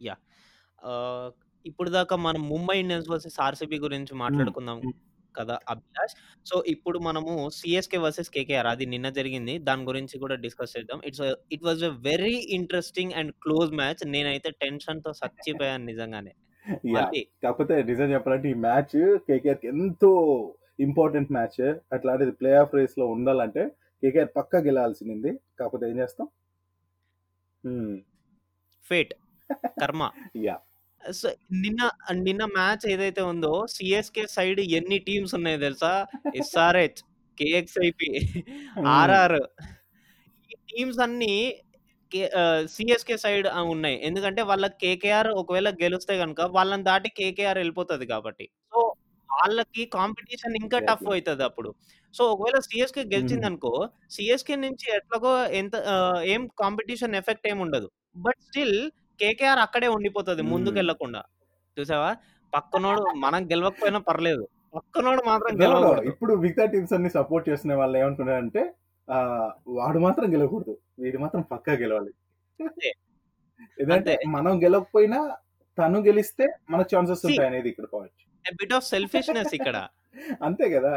యాహ్! 0.00 0.20
ఆహ్, 0.86 1.30
ఇప్పటిదాకా 1.64 2.14
మనం 2.26 2.42
ముంబై 2.50 2.76
ఇండియన్స్ 2.82 3.10
వర్సెస్ 3.12 3.38
ఆర్‌సీబీ 3.46 3.78
గురించి 3.84 4.14
హ్మ్. 4.82 4.94
కదా 5.34 5.56
అభిలాష్. 5.72 6.14
సో, 6.46 6.56
ఇప్పుడు 6.74 6.98
మనము 7.06 7.30
సీఎస్‌కే 7.58 7.98
వర్సెస్ 8.04 8.30
కేకేఆర్ 8.34 8.68
అది 8.72 8.84
నిన్న 8.92 9.08
జరిగింది. 9.18 9.54
దాని 9.68 9.84
గురించి 9.90 10.16
కూడా 10.22 10.36
డిస్కస్ 10.44 10.74
చేద్దాం. 10.76 11.00
It's 11.08 11.24
it 11.54 11.64
was 11.66 11.82
a 11.84 11.92
very 12.08 12.36
interesting 12.58 13.14
and 13.20 13.32
close 13.44 13.72
match. 13.80 14.04
నేనైతే 14.14 14.50
టెన్షన్‌తో 14.62 15.12
సచ్చిపోయాను 15.20 15.86
నిజంగానే. 15.90 16.34
కాకపోతే 17.42 17.74
నిజం 17.90 18.08
చెప్పాలంటే 18.14 18.48
ఈ 18.50 18.58
మ్యాచ్ 18.64 18.96
కేకేఆర్‌కి 19.28 19.68
ఎంతో 19.74 20.10
ఇంపార్టెంట్ 20.80 21.30
మ్యాచ్. 21.32 21.60
అట్లాంటిది 21.92 22.32
ప్లే 22.40 22.52
ఆఫ్ 22.62 22.74
రేస్‌లో 22.78 23.06
ఉండాలంటే 23.14 23.64
కేకేఆర్ 24.02 24.32
పక్కా 24.38 24.58
గెలవాల్సింది. 24.66 25.30
కాకపోతే 25.60 25.84
ఏం 25.90 25.98
చేస్తాం? 26.02 26.26
ఫేట్. 28.84 29.12
కర్మ. 29.78 30.02
యాహ్! 30.44 30.62
సో, 31.02 31.28
నిన్న 31.62 31.80
నిన్న 32.20 32.42
మ్యాచ్ 32.54 32.84
ఏదైతే 32.92 33.22
ఉందో 33.32 33.52
సీఎస్‌కే 33.74 34.24
సైడ్ 34.34 34.60
ఎన్ని 34.78 34.98
టీమ్స్ 35.08 35.34
ఉన్నాయో 35.38 35.58
తెలుసా? 35.64 35.92
SRH, 36.40 37.00
KXIP. 37.38 38.10
ఆర్ఆర్ 38.94 39.38
ఈ 40.50 40.56
టీమ్స్ 40.70 41.00
అన్నీ 41.00 41.34
సీఎస్‌కే 42.74 43.16
సైడ్ 43.16 43.46
ఉన్నాయి. 43.66 43.96
ఎందుకంటే 44.02 44.42
వాళ్ళకి 44.42 44.76
కేకేఆర్ 44.84 45.30
ఒకవేళ 45.40 45.70
గెలిస్తే 45.82 46.14
గనుక 46.22 46.40
వాళ్ళని 46.56 46.84
దాటి 46.84 47.10
కేకేఆర్ 47.18 47.58
ఎళ్ళిపోతది 47.58 48.06
కాబట్టి. 48.06 48.46
సో, 48.72 48.80
వాళ్ళకి 49.30 49.82
కాంపిటీషన్ 49.94 50.56
ఇంకా 50.60 50.78
టఫ్ 50.88 51.06
ఎగ్జాక్ట్‌లీ. 51.06 51.14
అయితదప్పుడు. 51.14 51.70
సో, 52.14 52.22
ఒకవేళ 52.32 52.58
సీఎస్‌కే 52.68 53.02
హుహు. 53.12 53.44
గెలిచిందనుకో 53.46 53.72
సీఎస్‌కే 54.10 54.56
నుంచి 54.64 54.86
ఎట్లాగో 54.96 55.32
ఎంత 55.60 55.74
ఏం 56.34 56.42
కాంపిటీషన్ 56.60 57.16
ఎఫెక్ట్ 57.20 57.48
ఏమి 57.52 57.62
ఉండదు. 57.66 57.88
బట్ 58.18 58.40
స్టిల్ 58.48 58.78
కేకేఆర్ 59.20 59.62
అక్కడే 59.66 59.88
ఉండిపోతది 59.96 60.42
హ్మ్. 60.42 60.50
ముందుకెళ్ళకుండా. 60.52 61.22
చూసావా? 61.76 62.10
పక్కనోడు 62.52 63.02
మనం 63.24 63.42
గెలవకపోయినా 63.52 64.00
పర్లేదు. 64.08 64.44
పక్కనోడు 64.74 65.22
మాత్రం. 65.30 65.54
గెలవకూడదు. 65.58 66.12
ఇప్పుడు 66.12 66.32
మిగతా 66.44 66.64
టీమ్స్ 66.72 66.94
అన్ని 66.96 67.10
సపోర్ట్ 67.16 67.48
చేస్తున్న 67.48 67.74
వాళ్ళు 67.80 67.96
ఏమనుకున్నారంటే 68.00 68.62
వాడు 69.76 69.98
మాత్రం 70.04 70.26
గెలవకూడదు. 70.34 70.74
వీడు 70.98 71.18
మాత్రం 71.18 71.42
పక్కా 71.52 71.72
గెలవాలి. 71.82 72.12
ఎందుకంటే. 73.78 74.14
మనం 74.36 74.54
గెలవకపోయినా 74.64 75.20
తను 75.78 75.98
గెలిస్తే 76.06 76.44
మన 76.70 76.82
ఛాన్సెస్ 76.92 77.22
సీ 77.22 77.30
ఉంటాయనేది 77.30 77.68
ఇక్కడ 77.72 77.86
పాయింట్. 77.94 78.20
బిట్ 78.54 78.74
ఆఫ్ 78.76 78.86
సెల్ఫిష్‌నెస్ 78.86 79.54
ఇక్కడ. 79.58 79.76
అంతే 80.46 80.66
కదా! 80.74 80.94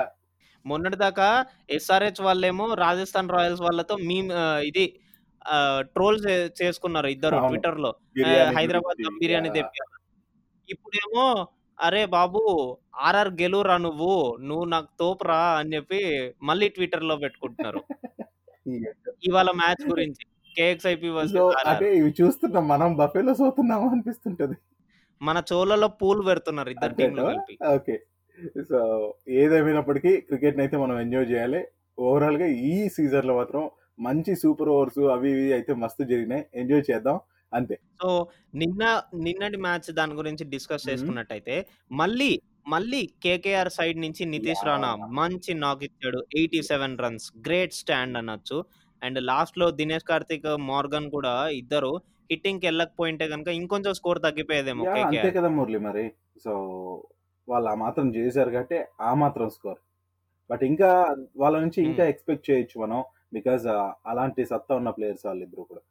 మొన్నటిదాకా 0.66 1.28
ఎస్ఆర్‌హెచ్ 1.70 2.22
వాళ్ళేమో 2.22 2.66
రాజస్థాన్ 2.82 3.30
రాయల్స్ 3.30 3.64
వాళ్ళతో 3.66 3.96
ఆహ్, 4.40 4.62
ఇది 4.70 4.86
ట్రోల్ 5.96 6.20
చేసుకున్నారు 6.62 7.10
ఇద్దరు. 7.16 7.38
ఆహ్, 8.28 8.48
బిర్యానీ 8.50 8.56
హైదరాబాద్. 8.58 9.00
దమ్ 9.00 9.20
బిర్యానీ! 9.22 9.50
తెప్పియాలి. 9.58 9.94
ఇప్పుడేమో 10.70 11.26
అరే 11.80 12.02
బాబు! 12.14 12.42
ఆర్ఆర్ 13.00 13.32
గెలువురా 13.42 13.76
నువ్వు. 13.84 14.14
నువ్వు 14.48 14.66
నాకు 14.74 14.90
తోపురా 15.00 15.42
అని 15.58 15.74
చెప్పి 15.76 16.00
మళ్ళీ 16.44 16.68
ట్విట్టర్‌లో 16.76 17.16
పెట్టుకుంటున్నారు. 17.24 17.82
ఏంటో. 18.66 19.12
ఇవాళ 19.28 19.50
మ్యాచ్ 19.60 19.84
గురించి. 19.92 20.24
KXIP 20.56 21.10
so, 21.28 21.42
versus 21.42 21.50
RR. 21.60 21.72
అంటే 21.72 21.98
ఇవి 22.00 22.10
చూస్తున్న 22.20 22.58
మనం 22.72 22.90
బఫెలోస్ 23.00 23.42
అవుతున్నామా 23.46 23.88
అనిపిస్తుంటది. 23.94 24.58
మన 25.22 25.38
చెవులలో 25.50 25.88
పూలు 26.00 26.22
పెడుతున్నారు 26.28 26.70
ఇద్దరు 26.70 26.96
అంతేనా? 26.96 27.26
కలిపి. 27.30 27.56
ఓకే. 27.72 27.96
సో, 28.70 28.80
ఏదేమైనప్పటికీ 29.40 30.12
క్రికెట్‌నయితే 30.28 30.76
మనం 30.78 30.96
ఎంజాయ్ 31.04 31.28
చేయాలి. 31.32 31.62
ఓవరాల్‌గా 31.98 32.48
ఈ 32.68 32.76
సీజన్‌లో 32.96 33.34
మాత్రం 33.40 33.64
మంచి 34.00 34.34
సూపర్ 34.42 34.72
ఓవర్స్ 34.74 35.02
అవి 35.16 35.30
ఇవి 35.34 35.48
అయితే 35.54 35.74
మస్తు 35.84 36.04
జరిగినాయి. 36.12 36.44
ఎంజాయ్ 36.56 36.84
చేద్దాం. 36.90 37.18
అంతే. 37.52 37.78
సో, 38.00 38.10
నిన్న 38.56 38.84
నిన్నటి 39.22 39.58
మ్యాచ్ 39.60 39.90
దాని 39.98 40.14
గురించి 40.14 40.44
డిస్కస్. 40.52 40.86
చేసుకున్నట్టయితే 40.90 41.56
మళ్ళీ, 41.94 42.30
మళ్ళీ 42.68 43.02
కేకేఆర్ 43.24 43.72
సైడ్ 43.76 43.98
నుంచి 44.04 44.24
నితీష్ 44.34 44.64
రాణా! 44.68 44.90
మంచి 45.18 45.52
నాక్ 45.62 45.84
ఇచ్చాడు. 45.88 46.20
87 46.36 46.68
రన్స్ 47.04 47.28
గ్రేట్ 47.46 47.78
స్టాండ్ 47.80 48.20
అనొచ్చు. 48.22 48.60
అండ్ 49.02 49.20
లాస్ట్‌లో 49.28 49.68
దినేష్ 49.80 50.08
కార్తీక్, 50.08 50.50
మోర్గన్ 50.70 51.10
కూడా 51.12 51.34
ఇద్దరు 51.62 51.94
హిట్టింగ్‌కి 52.30 52.68
ఎళ్ళకపోయుంటే 52.72 53.26
గనుక 53.34 53.50
ఇంకొంచెం 53.60 53.94
స్కోర్ 54.00 54.22
తగ్గిపోయేదేమో! 54.26 54.86
అంతే. 55.04 55.30
కదా 55.36 55.50
మురళి 55.52 55.80
మరి. 55.82 56.06
సో, 56.46 56.52
వాళ్ళు 57.48 57.68
ఆ 57.70 57.84
మాత్రం 57.84 58.08
చేశారు 58.18 58.52
కాబట్టే 58.56 58.78
ఆ 59.02 59.12
మాత్రం 59.22 59.48
స్కోర్. 59.56 59.80
బట్ 60.50 60.64
ఇంకా 60.70 60.90
వాళ్ళ 61.38 61.56
నుంచి 61.64 61.80
ఇంకా. 61.84 62.04
ఎక్స్‌పెక్ట్ 62.12 62.48
చేయొచ్చు 62.50 62.78
మనం. 62.84 63.00
బికాజ్ 63.34 63.66
అలాంటి 64.08 64.44
సత్తా 64.52 64.74
ఉన్న 64.82 64.92
ప్లేయర్స్ 64.98 65.26
వాళ్ళిద్దరూ 65.28 65.64
కూడా. 65.66 65.82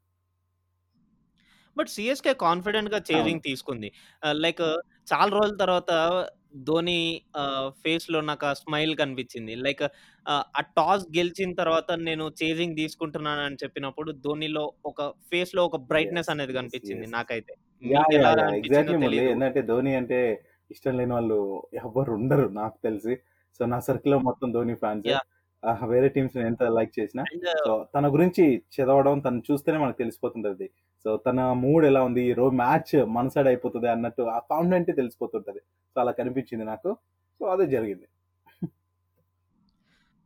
బట్ 1.76 1.90
సీఎస్‌కే 1.90 2.34
కాన్ఫిడెంట్‌గా 2.40 3.00
అవును. 3.10 3.10
చేజింగ్ 3.10 3.42
తీసుకుంది. 3.42 3.88
ఆహ్, 4.22 4.36
లైక్ 4.38 4.62
చాలా 5.06 5.30
రోజుల 5.38 5.56
తర్వాత 5.58 5.90
ధోని 6.64 6.98
ఆహ్, 7.36 7.68
ఫేస్‌లో 7.82 8.20
నాకా 8.28 8.50
స్మైల్ 8.60 8.94
కనిపించింది. 8.96 9.54
లైక్ 9.62 9.84
ఆ 10.26 10.62
టాస్ 10.76 11.04
గెలిచిన 11.16 11.50
తర్వాత 11.54 11.90
నేను 12.02 12.26
చేజింగ్ 12.40 12.76
తీసుకుంటున్నానని 12.76 13.58
చెప్పినప్పుడు 13.64 14.12
ధోనిలో 14.24 14.64
ఒక 14.84 15.00
ఫేస్‌లో 15.30 15.64
ఒక 15.68 15.78
బ్రైట్‌నెస్. 15.90 16.30
అనేది. 16.30 16.54
కనిపించింది. 16.58 17.08
నాకైతే. 17.12 17.54
అనిపించిందో 18.46 18.94
ఎగ్జాక్ట్‌లీ. 18.98 18.98
తెలీదు. 19.04 19.30
ఏందంటే 19.30 19.60
ధోని 19.70 19.92
అంటే 19.96 20.18
ఇష్టం 20.70 20.94
లేని 20.98 21.12
వాళ్ళు 21.12 21.38
ఎవ్వరు 21.80 22.10
ఉండరు 22.18 22.46
నాకు 22.56 22.76
తెలిసి. 22.82 23.14
సో, 23.60 23.66
నా 23.66 23.78
సర్కిల్‌లో 23.86 24.18
మొత్తం 24.28 24.48
ధోని 24.52 24.74
ఫ్యాన్సే. 24.82 25.16
వేరే 25.90 26.08
టీమ్స్‌ని 26.14 26.42
ఎంత 26.48 26.62
లైక్ 26.76 26.92
చేసినా. 26.98 27.24
అండ్ 27.24 27.46
సో, 27.58 27.70
తన 27.94 28.06
గురించి 28.14 28.44
చదవడం, 28.74 29.16
తనను 29.20 29.42
చూస్తేనే 29.48 29.78
మనకు 29.78 29.98
తెలిసిపోతుంటది. 29.98 30.66
సో, 31.06 31.12
తన 31.22 31.40
మూడ్ 31.60 31.84
ఎలా 31.88 32.00
ఉంది, 32.06 32.22
ఈ 32.24 32.34
రోజు 32.38 32.54
మ్యాచ్ 32.60 32.94
మన 33.14 33.26
సైడ్ 33.34 33.48
అయిపోతది 33.50 33.88
అన్నట్టు 33.92 34.22
ఆ 34.32 34.38
కాన్ఫిడెంటే 34.50 34.92
తెలిసిపోతుంటది. 34.98 35.60
సో, 35.96 36.02
అలా 36.02 36.12
కనిపించింది 36.18 36.64
నాకు. 36.70 36.90
సో, 37.40 37.54
అదే 37.54 37.66
జరిగింది. 37.74 38.06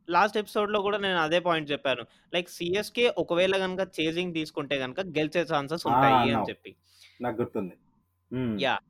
లాస్ట్ 0.07 0.37
ఎపిసోడ్‌లో 0.37 0.79
కూడా 0.83 0.97
నేను 0.99 1.19
అదే 1.19 1.39
పాయింట్ 1.45 1.71
చెప్పాను. 1.71 2.03
లైక్ 2.33 2.49
సీఎస్‌కే 2.55 3.05
ఒకవేళ 3.17 3.53
గనుక 3.63 3.81
చేజింగ్ 3.97 4.35
తీసుకుంటే 4.39 4.77
గనుక 4.83 4.99
గెలిచే 5.17 5.43
ఛాన్సెస్! 5.51 5.85
ఉంటాయి 5.91 6.17
అని. 6.27 6.45
చెప్పి. 6.49 6.71
నాకు 7.19 7.37
గుర్తుంది. 7.41 7.75
హ్మ్. 8.31 8.61
యాహ్! 8.61 8.81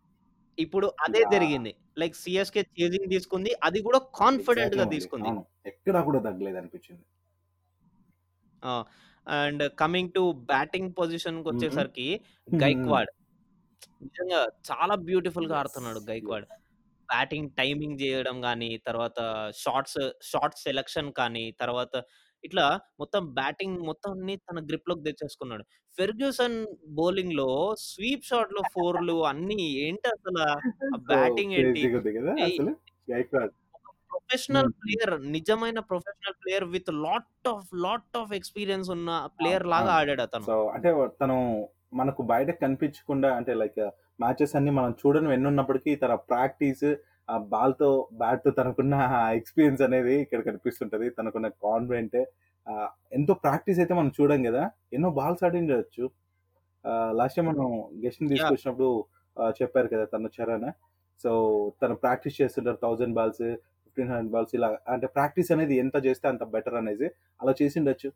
ఇప్పుడు 0.58 0.88
అదే! 1.06 1.22
జరిగింది. 1.34 1.72
లైక్ 1.98 2.16
సీఎస్‌కే 2.18 2.64
చేజింగ్ 2.76 3.10
తీసుకుంది. 3.14 3.52
అది 3.64 3.80
కూడా 3.88 4.00
కాన్ఫిడెంట్‌గా 4.20 4.86
మురళి. 4.86 4.96
తీసుకుంది. 4.96 5.32
ఎక్కడా 5.72 6.02
కూడా 6.08 6.20
తగ్గలేదనిపించింది. 6.28 7.04
ఆ! 8.64 8.72
అండ్ 9.28 9.64
కమింగ్ 9.76 10.14
టు 10.14 10.24
బ్యాటింగ్ 10.48 10.92
హుహు. 11.50 11.80
పొజిషన్‌కొచ్చేసరికి 11.80 12.08
హ్మ్. 12.52 12.62
గైక్వాడ్ 12.62 13.12
నిజంగా 14.06 14.40
చాలా 14.70 14.96
బ్యూటిఫుల్‌గా 15.08 15.56
యెస్. 15.56 15.62
ఆడుతున్నాడు 15.62 16.02
గైక్వాడ్. 16.10 16.46
యెస్. 16.46 16.58
బ్యాటింగ్ 17.10 17.50
టైమింగ్ 17.58 18.00
జేయడం 18.00 18.38
గాని, 18.46 18.72
తర్వాత 18.86 19.20
షాట్స్, 19.58 20.00
షాట్ 20.24 20.58
సెలక్షన్ 20.64 21.12
కానీ, 21.14 21.46
తర్వాత 21.60 21.94
ఇట్లా 22.44 22.66
మొత్తం 23.00 23.24
బ్యాటింగ్ 23.36 23.80
మొత్తాన్ని 23.88 24.36
తన 24.48 24.60
గ్రిప్‌లోకి 24.70 25.04
తెచ్చేసుకున్నాడు. 25.08 25.66
ఫెర్గ్యూసన్ 25.98 26.58
బౌలింగ్‌లో 26.98 27.50
స్వీప్ 27.88 28.26
షాట్‌లో 28.26 28.64
ఫోర్‌లు 28.74 29.18
అన్నీ 29.32 29.60
ఏంటసల 29.86 30.40
ఆ 30.88 30.98
సో, 31.04 31.14
బ్యాటింగ్ 31.14 31.56
ఏంటి? 31.58 31.86
కదా! 32.12 32.34
ఏయ్ 32.42 32.62
అసలు. 32.62 32.72
గైక్వాడ్. 33.08 33.54
ప్రొఫెషనల్. 34.12 34.70
ప్లేయర్ 34.80 35.16
నిజమైన 35.36 35.80
professional 35.90 36.38
player 36.42 36.66
with 36.74 36.92
lot 37.06 37.30
of, 37.48 37.68
lot 37.86 38.18
of 38.18 38.34
experience 38.40 38.90
ఉన్న. 38.92 39.10
ప్లేయర్ 39.40 39.68
లాగా. 39.74 39.94
ఆడాడతను. 40.00 40.48
సో, 40.48 40.54
అంటే 40.76 40.90
తను 41.22 41.38
మనకు 41.94 42.22
బయటకు 42.32 42.60
కనిపించకుండా 42.64 43.30
అంటే 43.38 43.54
లైక్ 43.62 43.80
మ్యాచెస్ 44.20 44.54
అన్నీ 44.58 44.72
మనం 44.78 44.92
చూడనివి 45.02 45.34
ఎన్నున్నప్పటికీ 45.34 45.92
తన 46.04 46.14
ప్రాక్టీస్ 46.32 46.86
ఆ 47.30 47.38
బాల్‌తో, 47.52 47.90
బ్యాట్‌తో 48.22 48.52
తనకున్న 48.60 48.94
ఆ 49.18 49.32
ఎక్స్‌పీరియన్స్ 49.40 49.82
అనేది 49.88 50.16
ఇక్కడ 50.24 50.42
కనిపిస్తుంటది. 50.50 51.08
తనకున్న 51.18 51.48
కాన్ఫిడెంట్ 51.66 52.18
ఎంతో 53.12 53.34
ప్రాక్టీస్ 53.46 53.80
అయితే 53.82 53.94
మనం 53.94 54.12
చూడం 54.18 54.40
గదా! 54.48 54.64
ఎన్నో 54.94 55.10
బాల్స్. 55.20 55.44
ఆహ్, 56.86 57.12
లాస్ట్ 57.20 57.38
టైమ్ 57.38 57.50
మనం 57.52 57.68
గెస్ట్‌ని 58.04 58.30
యాహ్! 58.34 58.56
తీసుకొచ్చినప్పుడు 58.56 58.90
చెప్పారు 59.60 59.90
కదా! 59.94 60.06
తను 60.14 60.30
చరణ్. 60.38 60.70
సో, 61.24 61.32
తను 61.82 61.96
ప్రాక్టీస్ 62.04 62.40
చేస్తుంటారు 62.42 62.80
1000 62.86 63.14
బాల్స్, 63.18 63.46
1500 63.98 64.32
బాల్స్ 64.34 64.56
ఇలా 64.58 64.70
అంటే 64.90 65.08
ప్రాక్టీస్ 65.16 65.52
అనేది 65.52 65.76
ఎంత 65.80 65.98
చేస్తే 66.06 66.28
అంత 66.28 66.44
బెటర్ 66.54 66.78
అనేసి 66.82 67.08
అలా 67.40 67.54
చేసిండొచ్చు. 67.62 68.12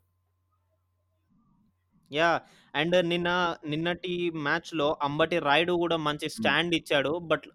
యాహ్! 2.10 2.38
అండ్ 2.74 2.96
నిన్న 3.08 3.28
నిన్నటి 3.66 4.12
మ్యాచ్‌లో 4.44 4.88
అంబటి 5.06 5.36
రాయుడు 5.40 5.74
గూడా 5.82 5.96
మంచి. 6.06 6.28
స్టాండ్ 6.36 6.74
ఇచ్చాడు. 6.78 7.12
But 7.30 7.46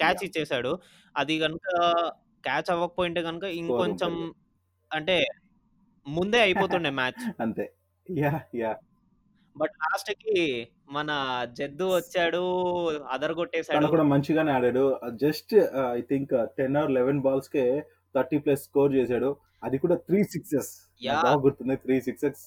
catch! 0.00 0.22
ఇచ్చేసాడు. 0.28 0.72
అది 1.14 1.34
గనుక 1.44 1.66
క్యాచ్ 2.44 2.70
అవ్వకపోయుంటే 2.74 3.20
గనుక 3.28 3.46
స్కోర్ 3.50 3.86
ఇంకొంచెం. 3.90 4.12
అంటే 4.90 5.16
ముందే 6.06 6.40
అయిపోతుండే 6.46 6.90
మ్యాచ్. 6.98 7.24
అంతే. 7.42 7.64
యాహ్! 8.06 8.42
యాహ్! 8.56 8.80
బట్ 9.56 9.74
లాస్ట్‌కి 9.82 10.36
మన 10.90 11.10
జద్దు 11.58 11.86
వచ్చాడు. 11.94 12.44
తను 12.94 13.08
అదరగొట్టేసాడు. 13.10 13.88
కూడా 13.92 14.04
మంచిగానే 14.10 14.50
ఆడాడు. 14.56 14.82
జస్ట్ 15.22 15.52
ఐ 15.92 16.02
థింక్ 16.10 16.32
10 16.52 16.74
ఆర్ 16.80 16.90
11 16.90 17.20
బాల్స్‌కే 17.26 17.64
30 18.14 18.38
ప్లస్ 18.44 18.62
స్కోర్ 18.64 18.92
చేశాడు. 18.94 19.30
అది 19.62 19.76
కూడా 19.84 19.96
3 20.02 20.22
సిక్సెస్. 20.34 20.70
బాగా 21.16 21.32
గుర్తుంది. 21.44 21.76
3 21.82 21.98
సిక్సెస్ 22.06 22.44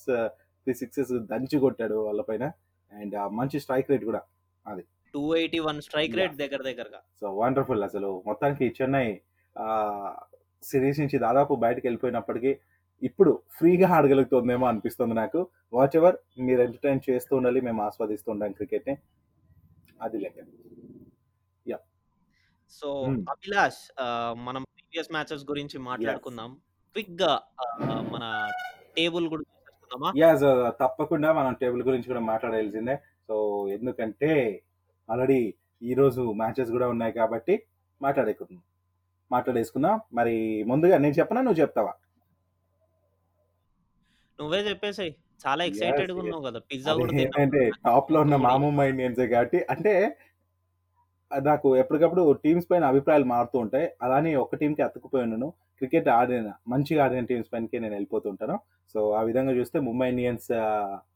3 0.68 0.78
సిక్సెస్ 0.82 1.12
దంచి 1.32 1.58
కొట్టాడు 1.66 1.98
వాళ్ళ 2.08 2.22
పైన. 2.30 2.46
అండ్ 2.92 3.16
మంచి 3.39 3.58
స్ట్రైక్ 3.63 3.92
రేట్ 3.92 4.06
కూడా 4.10 4.22
అది. 4.66 4.84
281 5.13 5.80
స్ట్రైక్ 5.86 6.16
యాహ్! 6.16 6.20
రేట్ 6.22 6.36
దగ్గర 6.42 6.62
దగ్గరగా. 6.70 7.00
సో 7.20 7.28
వండర్‌ఫుల్ 7.39 7.84
అసలు 7.88 8.10
మొత్తానికి 8.28 8.68
చెన్నై 8.78 9.08
సిరీస్ 10.63 11.00
నుంచి 11.01 11.18
దాదాపు 11.25 11.54
బయటికెళ్ళిపోయినప్పటికీ 11.63 12.51
ఇప్పుడు 13.01 13.41
ఫ్రీగా 13.51 13.88
ఆడగలుగుతుందేమో 13.89 14.65
అనిపిస్తుంది 14.65 15.13
నాకు. 15.13 15.39
వాచ్ 15.74 15.96
ఎవర్ 15.96 16.15
మీరు 16.39 16.62
ఎంటర్‌టైన్ 16.62 17.01
చేస్తూ 17.10 17.34
ఉండాలి. 17.38 17.62
మేము 17.62 17.82
ఆస్వాదిస్తూ 17.82 18.29
ఉంటాం 18.32 18.51
క్రికెట్‌ని. 18.51 18.96
అది 20.01 20.18
లెక్క. 20.18 20.39
యాహ్! 21.65 21.84
సో 22.72 22.89
హ్మ్. 23.06 23.20
అభిలాష్ 23.29 23.82
మనం 24.41 24.63
ప్రీవియస్ 24.74 25.12
మ్యాచెస్ 25.12 25.46
గురించి. 25.46 25.77
మాట్లాడుకుందాం. 25.89 26.51
క్విక్‌గా 26.96 27.32
ఆహ్, 27.63 28.03
మన 28.13 28.25
టేబుల్ 28.98 29.27
కూడా 29.29 29.46
తప్పకుండా 30.79 31.29
మనం 31.34 31.53
టేబుల్ 31.53 31.84
గురించి 31.84 32.08
కూడా 32.08 32.22
మాట్లాడాల్సిందే. 32.29 32.96
సో 33.29 33.36
ఎందుకంటే 33.74 34.32
ఆల్రెడీ 35.10 35.39
ఈరోజు 35.82 36.22
మ్యాచెస్ 36.39 36.72
కూడా 36.72 36.88
ఉన్నాయి 36.89 37.13
కాబట్టి 37.13 37.53
మాట్లాడేకుందాం. 38.01 38.62
మాట్లాడేసుకుందాం. 39.32 39.96
మరి 40.13 40.36
ముందుగా 40.65 40.98
నేను 40.98 41.15
చెప్పనా? 41.20 41.41
నువ్వు 41.41 41.62
చెప్తావా? 41.62 41.94
నువ్వే 44.39 44.60
చెప్పేసేయ్. 44.67 45.13
చాలా 45.39 45.63
యెస్. 45.79 46.03
ఎక్సైటెడ్‌గా 46.03 46.19
యెస్. 46.19 46.24
ఉన్నావు 46.24 46.43
కదా! 46.48 46.60
పిజ్జా 46.69 46.93
కూడా 47.00 47.13
తిన్నావు 47.13 47.43
ఏంటంటే 47.43 47.62
కదా! 47.62 47.75
టాప్‌లో 47.86 48.19
ఉన్న 48.25 48.36
మా 48.39 48.53
ధోని. 48.53 48.63
ముంబై 48.63 48.86
ఇండియన్సే 48.91 49.27
కాబట్టి 49.31 49.60
అంటే 49.74 49.93
నాకు 51.31 51.67
ఎప్పటికప్పుడు 51.77 52.24
టీమ్స్ 52.43 52.67
పైన 52.69 52.84
అభిప్రాయాలు 52.91 53.27
మారుతూ 53.31 53.58
ఉంటాయి. 53.63 53.88
అలానే 54.01 54.31
ఒక 54.38 54.55
టీమ్‌కి 54.62 54.84
అతుక్కుపోయి 54.86 55.24
ఉన్నాను. 55.27 55.48
క్రికెట్ 55.81 56.08
ఆడిన 56.15 56.39
మంచిగా 56.67 57.01
ఆడిన 57.05 57.22
టీమ్స్ 57.29 57.51
పైనకే 57.53 57.79
నేను 57.79 57.93
వెళ్ళిపోతూ 57.93 58.27
ఉంటాను. 58.29 58.55
సో 58.96 59.00
ఆ 59.13 59.24
విధంగా 59.29 59.53
చూస్తే 59.60 59.77
ముంబై 59.88 60.08
ఇండియన్స్ 60.13 60.50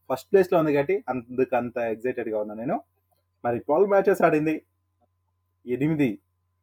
ఫస్ట్ 0.10 0.28
ప్లేస్‌లో 0.32 0.58
ఉంది 0.62 0.74
కాబట్టి 0.74 0.96
అందుకు 1.12 1.56
అంత 1.62 1.78
ఎక్సైటెడ్‌గా 1.94 2.38
ఉన్నా 2.44 2.56
నేను. 2.56 2.78
మరి 3.44 3.58
12 3.68 3.90
మ్యాచెస్ 3.94 4.22
ఆడింది. 4.26 4.56
8 5.66 6.10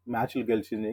మ్యాచ్‌లు 0.06 0.44
గెలిచింది. 0.44 0.92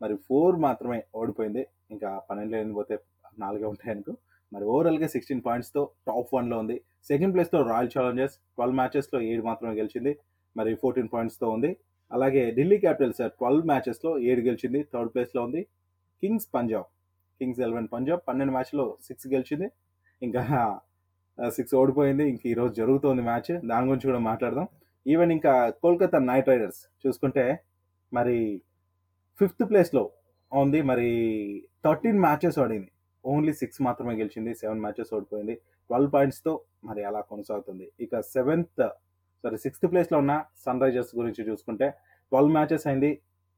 మరి 0.00 0.14
4 0.28 0.56
మాత్రమే 0.66 1.00
ఓడిపోయింది. 1.14 1.62
ఇంకా 1.90 2.10
12 2.28 2.56
ఎనిమిది 2.56 2.76
పోతే 2.80 2.96
4 3.38 3.68
ఉంటాయనుకో. 3.72 4.14
మరి 4.54 4.64
ఓవరాల్‌గా 4.66 5.08
16 5.08 5.40
పాయింట్స్‌తో 5.46 5.82
టాప్ 6.06 6.30
వన్లో 6.34 6.56
ఉంది. 6.58 6.76
సెకండ్ 7.08 7.34
ప్లేస్‌లో 7.34 7.60
రాయల్ 7.70 7.90
ఛాలెంజర్స్ 7.94 8.36
12 8.58 8.76
మ్యాచెస్‌లో 8.80 9.18
ఏడు 9.30 9.42
మాత్రమే 9.42 9.74
గెలిచింది. 9.80 10.12
మరి 10.56 10.72
14 10.76 11.10
పాయింట్స్‌తో 11.14 11.46
ఉంది. 11.50 11.70
అలాగే 12.10 12.42
ఢిల్లీ 12.56 12.78
క్యాపిటల్స్ 12.78 13.22
12 13.40 13.66
మ్యాచెస్‌లో 13.66 14.10
ఏడు 14.28 14.42
గెలిచింది. 14.42 14.80
థర్డ్ 14.92 15.12
ప్లేస్‌లో 15.14 15.42
ఉంది. 15.42 15.62
కింగ్స్ 16.22 16.48
పంజాబ్ 16.54 16.88
కింగ్స్ 17.40 17.60
11 17.60 17.88
పంజాబ్ 17.94 18.22
12 18.28 18.52
మ్యాచ్‌లో 18.56 18.86
సిక్స్ 19.08 19.28
గెలిచింది. 19.28 19.68
ఇంకా 20.22 20.42
సిక్స్ 21.38 21.74
ఓడిపోయింది. 21.74 22.24
ఇంక 22.32 22.42
ఈరోజు 22.46 22.74
జరుగుతోంది 22.74 23.22
మ్యాచ్. 23.22 23.52
దాని 23.70 23.86
గురించి 23.88 24.08
కూడా 24.10 24.22
మాట్లాడదాం. 24.30 24.66
ఈవెన్ 25.06 25.32
ఇంకా 25.32 25.52
కోల్కతా 25.82 26.18
నైట్ 26.28 26.48
రైడర్స్ 26.48 26.80
చూసుకుంటే 27.04 27.44
మరి 28.12 28.36
ఫిఫ్త్ 29.40 29.64
ప్లేస్‌లో 29.70 30.02
ఉంది. 30.52 30.80
మరి 30.82 31.08
13 31.84 32.20
మ్యాచెస్ 32.20 32.58
ఆడింది. 32.58 32.90
ఓన్లీ 33.24 33.52
సిక్స్ 33.60 33.80
మాత్రమే 33.82 34.14
గెలిచింది. 34.16 34.52
సెవెన్ 34.54 34.80
మ్యాచెస్ 34.80 35.12
ఓడిపోయింది. 35.16 35.54
12 35.90 36.10
పాయింట్స్‌తో 36.14 36.52
మరి 36.84 37.02
అలా 37.04 37.20
కొనసాగుతుంది. 37.30 37.86
ఇక 38.00 38.20
సెవెంత్ 38.34 38.82
సారీ 39.44 39.58
సిక్స్త్ 39.64 39.86
ప్లేస్‌లో 39.92 40.18
ఉన్న 40.18 40.34
సన్ 40.64 40.82
రైజర్స్ 40.84 41.12
గురించి 41.16 41.42
చూసుకుంటే 41.48 41.86
12 42.32 42.52
మ్యాచెస్ 42.56 42.86
అయింది. 42.86 43.10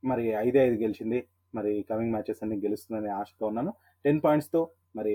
మరి 0.03 0.25
ఐదే 0.41 0.61
ఐదు 0.65 0.77
గెలిచింది. 0.83 1.19
మరి 1.55 1.73
కమింగ్ 1.91 2.13
మ్యాచెస్ 2.13 2.41
అన్ని 2.45 2.57
గెలుస్తుందనే 2.65 3.11
ఆశతో 3.21 3.45
ఉన్నాను. 3.51 3.73
10 4.05 4.21
పాయింట్స్‌తో 4.25 4.61
మరి 4.97 5.15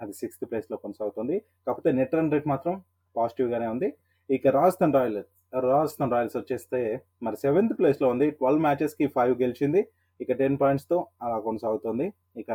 అది 0.00 0.14
సిక్స్త్ 0.20 0.44
ప్లేస్‌లో 0.50 0.76
కొనసాగుతుంది. 0.84 1.36
కాకపోతే 1.66 1.90
నెట్ 1.92 2.14
రన్ 2.14 2.32
రేట్ 2.32 2.48
మాత్రం 2.54 2.74
పాజిటివ్‌గానే 3.16 3.68
ఉంది. 3.74 3.88
ఇక 4.30 4.46
రాజస్థాన్ 4.56 4.94
రాయల్స్ 4.96 5.26
రాజస్థాన్ 5.70 6.12
రాయల్స్ 6.12 6.36
వచ్చేస్తే 6.38 6.80
మరి 7.22 7.36
సెవెంత్ 7.36 7.74
ప్లేస్‌లో 7.78 8.08
ఉంది. 8.14 8.26
12 8.40 8.60
మ్యాచెస్‌కి 8.66 9.06
ఫైవ్ 9.16 9.34
గెలిచింది. 9.42 9.82
ఇక 10.20 10.30
10 10.38 10.56
పాయింట్స్‌తో 10.62 10.96
అలా 11.22 11.38
కొనసాగుతుంది. 11.46 12.06
ఇక 12.36 12.50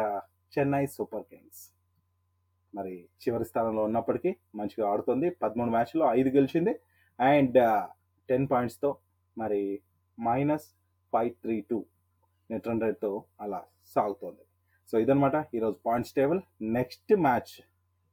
చెన్నై 0.53 0.83
సూపర్ 0.95 1.25
కింగ్స్ 1.29 1.61
మరి 2.73 2.93
చివరి 3.23 3.45
స్థానంలో 3.45 3.83
ఉన్నప్పటికీ 3.83 4.31
మంచిగా 4.55 4.85
ఆడుతుంది. 4.91 5.27
13 5.41 5.73
మ్యాచ్‌లో 5.75 6.05
5 6.11 6.29
గెలిచింది. 6.35 6.73
అండ్ 7.19 7.57
10 8.29 8.45
పాయింట్స్‌తో 8.51 8.89
మరి 9.37 9.61
-532 10.17 11.79
నెట్ 12.49 12.67
రన్ 12.67 12.81
రేట్‌తో 12.81 13.11
అలా 13.41 13.61
సాగుతోంది. 13.95 14.43
సో 14.89 14.99
ఇదనమాట 14.99 15.35
ఈరోజు 15.53 15.77
పాయింట్స్ 15.85 16.15
టేబుల్. 16.15 16.41
నెక్స్ట్ 16.77 17.13
మ్యాచ్ 17.27 17.53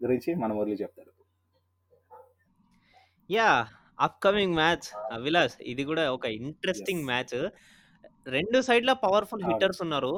గురించి 0.00 0.30
మన 0.42 0.52
మురళి 0.52 0.76
చెప్తాడు. 0.82 1.12
యాహ్! 3.30 3.64
అప్‌కమింగ్ 3.98 4.54
మ్యాచ్ 4.54 4.86
అభిలాష్ 5.10 5.56
ఇది 5.72 5.84
కూడా 5.84 6.04
ఒక. 6.12 6.26
Interesting 6.40 7.04
match. 7.04 7.36
2 8.26 8.60
సైడ్‌ల 8.68 8.92
పవర్‌ఫుల్. 9.04 9.44
హిట్టర్స్ 9.44 9.80
ఉన్నారు. 9.82 10.12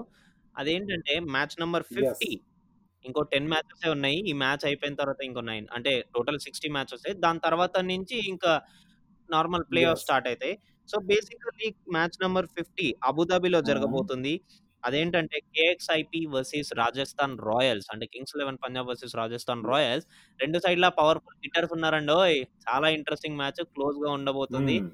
అదేంటంటే 0.60 1.14
మ్యాచ్ 1.34 1.56
నంబర్ 1.62 1.84
50 1.90 2.00
యెస్. 2.00 2.24
ఇంకో 3.04 3.22
10 3.26 3.48
మ్యాచెసే 3.52 3.88
ఉన్నాయి. 3.92 4.18
ఈ 4.30 4.34
మ్యాచ్ 4.42 4.64
అయిపోయిన 4.68 4.96
తర్వాత 5.00 5.20
ఇంకో 5.28 5.42
9 5.42 5.68
అంటే 5.76 5.92
టోటల్ 6.14 6.40
60 6.40 6.70
మ్యాచెసే. 6.76 7.12
దాని 7.24 7.40
తర్వాత 7.46 7.76
నుంచి 7.90 8.18
ఇంకా 8.32 8.52
నార్మల్ 9.28 9.64
ప్లే 9.70 9.82
ఆఫ్. 9.86 10.02
స్టార్ట్ 10.04 10.28
అయితాయి. 10.30 10.54
సో 10.88 10.96
బేసికల్లీ 11.10 11.68
మ్యాచ్ 11.96 12.18
నంబర్ 12.24 12.48
50 12.54 12.88
అబుదాబిలో. 13.10 13.60
జరగబోతుంది. 13.68 14.34
అదేంటంటే 14.82 15.38
కేఎక్స్ఐపీ 15.50 16.20
వర్సెస్ 16.34 16.70
రాజస్థాన్ 16.80 17.34
రాయల్స్ 17.48 17.88
అంటే 17.92 18.06
Kings 18.12 18.34
11 18.34 18.60
Punjab 18.64 18.88
versus 18.90 19.16
Rajasthan. 19.16 19.64
Royals. 19.70 20.06
2 20.40 20.60
సైడ్‌ల 20.64 20.88
పవర్‌ఫుల్ 21.00 21.38
హిట్టర్స్ 21.44 21.74
ఉన్నారండోయ్! 21.78 22.38
చాలా 22.68 22.88
ఇంట్రెస్టింగ్ 22.98 23.40
మ్యాచ్ 23.42 23.62
క్లోజ్‌గా 23.74 24.12
ఉండబోతుంది. 24.18 24.78
హ్మ్. 24.78 24.90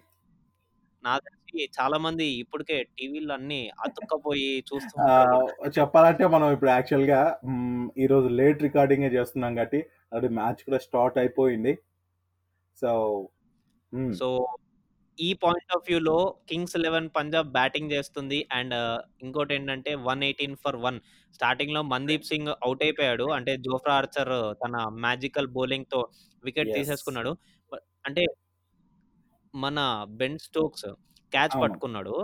తెలిసి 1.49 1.69
చాలా 1.77 1.99
మంది 2.05 2.27
ఇప్పటికే 2.43 2.77
టీవీల్లో 2.97 3.35
అన్నీ 3.39 3.61
అతుక్కపోయి 3.85 4.51
చూస్తూ 4.71 4.95
ఉంటారు 5.01 5.29
ఆహ్, 5.29 5.33
కూడా. 5.33 5.71
చెప్పాలంటే 5.77 6.25
మనం 6.35 6.49
ఇప్పుడు 6.55 6.71
యాక్చువల్‌గా 6.73 7.19
హ్మ్, 7.47 7.65
ఈరోజు 8.05 8.29
లేట్ 8.39 8.65
రికార్డింగే 8.67 9.11
చేస్తున్నాం 9.17 9.53
కాబట్టి 9.57 9.81
అది 10.13 10.29
మ్యాచ్ 10.39 10.63
కూడా 10.67 10.79
స్టార్ట్ 10.87 11.19
అయిపోయింది. 11.23 11.73
సో. 12.83 12.91
సో 14.15 14.29
ఈ 15.19 15.31
పాయింట్ 15.43 15.73
ఆఫ్ 15.77 15.87
వ్యూలో 15.89 16.17
కింగ్స్ 16.51 16.75
11 16.77 17.09
పంజాబ్ 17.17 17.49
బ్యాటింగ్ 17.55 17.93
చేస్తుంది. 17.95 18.39
అండ్ 18.53 18.75
ఇంకోటేంటంటే 19.23 19.93
118 20.03 20.33
ఫర్ 20.65 20.79
1 20.83 20.99
స్టార్టింగ్‌లో 21.35 21.83
మందీప్ 21.93 22.29
సింగ్ 22.31 22.51
ఔట్ 22.65 22.85
అయిపోయాడు. 22.87 23.27
అంటే 23.39 23.55
జోఫ్రా 23.67 23.95
ఆర్చర్ 23.99 24.33
తన 24.65 24.75
మ్యాజికల్ 25.05 25.51
బౌలింగ్‌తో 25.57 26.03
వికెట్ 26.45 26.71
యెస్. 26.71 26.77
తీసేసుకున్నాడు. 26.79 27.33
అంటే 28.05 28.25
మన 29.55 29.79
బెన్ 30.17 30.39
స్టోక్స్ 30.45 30.89
క్యాచ్. 31.33 31.57
పట్టుకున్నాడు. 31.63 32.15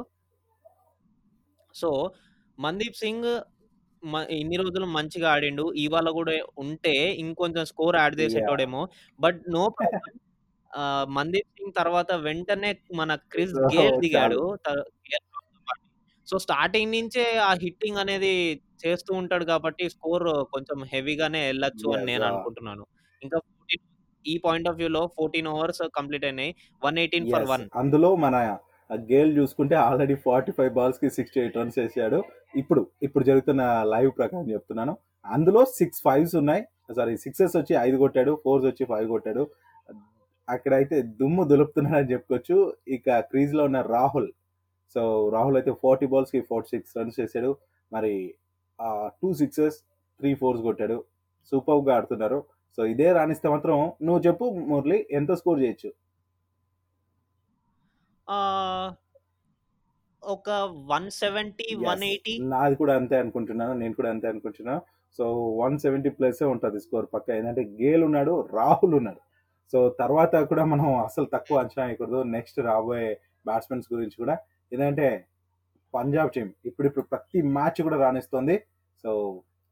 సో 1.74 1.88
మందీప్ 2.58 3.00
సింగ్ 3.02 3.28
ఇన్ని 4.36 4.56
రోజులు 4.62 4.86
మంచిగా 4.96 5.28
ఆడిండు. 5.34 5.64
ఇవాళ 5.84 6.08
కూడా 6.18 6.32
ఉంటే 6.64 6.94
ఇంకొంచెం 7.22 7.64
స్కోర్ 7.72 7.96
యాడ్! 7.98 8.16
చేసేటోడేమో. 8.22 8.82
బట్ 9.18 9.40
నో 9.54 9.64
మందీప్ 11.16 11.50
సింగ్ 11.56 11.74
తర్వాత 11.80 12.10
వెంటనే 12.26 12.70
మన 13.00 13.12
క్రిస్ 13.32 13.54
గేల్ 13.72 13.98
చాలు. 14.12 14.38
దిగాడు. 14.96 15.28
సో 16.28 16.36
స్టార్టింగ్ 16.44 16.92
నుంచే 16.96 17.24
ఆ 17.42 17.52
హిట్టింగ్ 17.62 18.00
అనేది 18.02 18.32
చేస్తూ 18.84 19.12
ఉంటాడు 19.20 19.44
కాబట్టి 19.50 19.84
స్కోర్ 19.94 20.24
కొంచెం 20.54 20.78
హెవీగానే 20.92 21.42
ఎళ్ళొచ్చు 21.52 21.88
అని. 21.96 22.06
నేను! 22.10 22.24
అనుకుంటున్నాను. 22.30 22.84
ఇంకా 23.22 23.38
14 23.46 23.78
ఈ 24.24 24.36
పాయింట్ 24.44 24.68
ఆఫ్ 24.70 24.78
వ్యూలో 24.80 25.02
14 25.16 25.48
ఓవర్స్ 25.54 25.82
కంప్లీట్ 25.98 26.26
అయినాయి. 26.28 26.52
118 26.82 27.26
ఫర్ 27.32 27.44
యెస్. 27.44 27.48
1. 27.48 27.66
అందులో 27.80 28.10
మన 28.16 28.34
ఆ 28.92 29.04
గేల్ 29.10 29.30
చూసుకుంటే 29.38 29.76
ఆల్రెడీ 29.82 30.14
45 30.24 30.72
బాల్స్‌కి 30.76 31.08
68 31.08 31.56
రన్స్ 31.58 31.78
వేసాడు 31.80 32.18
ఇప్పుడు 32.54 32.82
ఇప్పుడు 33.06 33.24
జరుగుతున్న 33.28 33.62
లైవ్ 33.92 34.10
ప్రకారం 34.18 34.46
చెప్తున్నాను. 34.52 34.94
అందులో 35.26 35.60
సిక్స్ 35.78 36.00
ఫైవ్స్ 36.06 36.34
ఉన్నాయి. 36.40 36.62
సారీ 36.96 37.14
సిక్సెస్ 37.24 37.54
వచ్చి 37.58 37.74
ఐదు 37.84 37.96
కొట్టాడు. 38.02 38.32
ఫోర్స్ 38.44 38.66
వచ్చి 38.70 38.84
ఫైవ్ 38.92 39.06
కొట్టాడు. 39.14 39.42
అక్కడైతే 40.48 40.96
దుమ్ము 41.20 41.42
దులుపుతున్నాడని 41.50 42.10
చెప్పుకోవచ్చు. 42.12 42.56
ఇక 42.96 43.18
క్రీజ్‌లో 43.30 43.64
ఉన్న 43.70 43.80
రాహుల్. 43.94 44.30
సో 44.96 45.02
రాహుల్ 45.34 45.56
అయితే 45.60 45.72
40 45.76 46.08
బాల్స్‌కి 46.12 46.40
46 46.42 46.96
రన్స్ 46.98 47.18
చేశాడు 47.20 47.50
మరి 47.92 48.12
టూ 49.20 49.28
సిక్సెస్, 49.40 49.76
త్రీ 50.20 50.30
ఫోర్స్ 50.34 50.62
కొట్టాడు. 50.62 50.98
సూపర్గా 51.52 51.92
ఆడుతున్నారు. 51.96 52.38
సో 52.78 52.82
ఇదే 52.92 53.08
రాణిస్తే 53.12 53.48
మాత్రం 53.54 53.76
నువ్వు 54.06 54.20
చెప్పు 54.26 54.44
మురళి 54.70 54.98
ఎంత 55.18 55.32
స్కోర్ 55.40 55.58
చేయొచ్చు? 55.62 55.90
ఆహ్ 58.28 58.90
ఒక 60.22 60.48
170, 60.90 61.64
యెస్. 61.76 61.86
180 61.86 62.34
నాది 62.52 62.76
కూడా 62.76 62.94
అంతే 62.98 63.16
అనుకుంటున్నాను. 63.22 63.74
నేను 63.74 63.94
కూడా 63.94 64.10
అంతే 64.10 64.26
అనుకుంటున్నా. 64.28 64.74
సో, 65.18 65.24
170 65.60 66.10
ప్లస్సే 66.18 66.46
ఉంటది 66.46 66.78
స్కోర్ 66.80 67.06
పక్కా. 67.14 67.32
ఏందంటే 67.34 67.62
గేల్ 67.80 68.02
ఉన్నాడు, 68.04 68.34
రాహుల్ 68.52 68.94
ఉన్నాడు. 69.00 69.20
సో, 69.72 69.88
తర్వాత 70.00 70.34
కూడా 70.50 70.64
మనం 70.64 70.88
అస్సలు 71.04 71.28
తక్కువ 71.34 71.60
అంచనా 71.62 71.84
వేయకూడదు. 71.84 72.20
నెక్స్ట్ 72.32 72.58
రాబోయే 72.60 73.10
బ్యాట్స్‌మెన్స్ 73.46 73.92
గురించి 73.92 74.16
కూడా. 74.16 74.34
ఎందుకంటే 74.72 75.08
పంజాబ్ 75.94 76.30
టీమ్ 76.34 76.50
ఇప్పుడిప్పుడు 76.64 77.04
ప్రతి 77.10 77.38
మ్యాచ్ 77.56 77.80
కూడా 77.82 77.96
రాణిస్తోంది. 77.96 78.56
సో, 79.04 79.10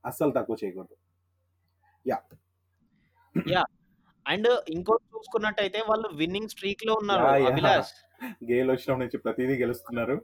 అస్సలు 0.05 0.33
తక్కువ 0.33 0.57
చేయకూడదు. 0.63 0.97
యాహ్! 2.07 2.27
యాహ్! 3.35 3.71
అండ్ 4.27 4.49
ఇంకోటి 4.75 5.05
చూసుకున్నట్టయితే 5.13 5.81
వాళ్ళు 5.89 6.09
విన్నింగ్ 6.15 6.49
స్ట్రీక్‌లో 6.49 6.93
ఉన్నారు 6.95 7.25
యాహ్! 7.25 7.39
యాహ్! 7.39 7.51
అభిలాష్. 7.53 7.93
గేల్ 8.51 8.71
వచ్చినప్పటి 8.73 9.03
నుంచి 9.03 9.19
ప్రతీదీ 9.25 9.57
గెలుస్తున్నారు. 9.63 10.17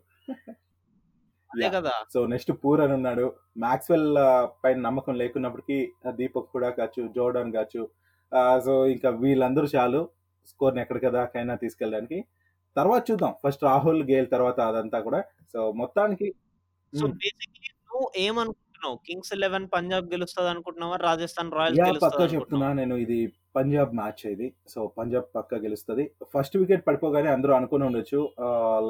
కదా! 1.69 1.95
సో, 2.13 2.19
నెక్స్ట్ 2.27 2.53
పూరన్ 2.63 2.95
ఉన్నాడు. 2.95 3.27
మాక్స్‌వెల్ 3.59 4.09
పైన 4.65 4.79
నమ్మకం 4.81 5.15
లేకున్నప్పటికీ 5.15 5.79
దీపక్ 6.15 6.51
కూడా 6.53 6.71
కావచ్చు, 6.71 7.03
జోర్డాన్ 7.17 7.53
కావచ్చు. 7.53 7.83
సో, 8.65 8.75
ఇంకా 8.87 9.11
వీళ్ళందరూ 9.23 9.69
చాలు 9.75 10.01
స్కోర్‌ని 10.49 10.83
ఎక్కడికి 10.83 11.11
దాకైనా 11.13 11.55
తీసుకెళ్ళడానికి. 11.57 12.19
తర్వాత 12.77 13.03
చూద్దాం. 13.11 13.35
ఫస్ట్ 13.45 13.65
రాహుల్, 13.65 14.03
గేల్ 14.11 14.29
తర్వాత 14.31 14.61
అదంతా 14.71 15.01
కూడా. 15.03 15.21
సో, 15.55 15.61
మొత్తానికి 15.75 16.29
సో, 16.93 17.05
హ్మ్. 17.05 17.17
బేసిక్‌లీ 17.17 17.71
నువ్వు 17.87 18.07
ఏమనుకుంటున్నావు? 18.79 18.97
Kings 19.07 19.33
11 19.35 19.69
Punjab 19.75 20.07
గెలుస్తదనుకుంటున్నావా? 20.15 20.97
Rajasthan 21.07 21.53
Royals 21.53 21.79
yeah! 21.79 21.97
పక్కా 22.03 22.25
చెప్తున్నా? 22.33 22.69
నేను 22.75 22.95
ఇది 23.05 23.17
పంజాబ్ 23.55 23.93
మ్యాచ్ 23.99 24.23
ఇది. 24.27 24.47
సో, 24.73 24.81
పంజాబ్ 24.97 25.27
పక్కా 25.37 25.57
గెలుస్తది. 25.59 26.05
ఫస్ట్ 26.33 26.57
వికెట్ 26.61 26.83
పడిపోగానే 26.87 27.29
అందరూ 27.35 27.53
అనుకుని 27.59 27.85
ఉండొచ్చు. 27.87 28.21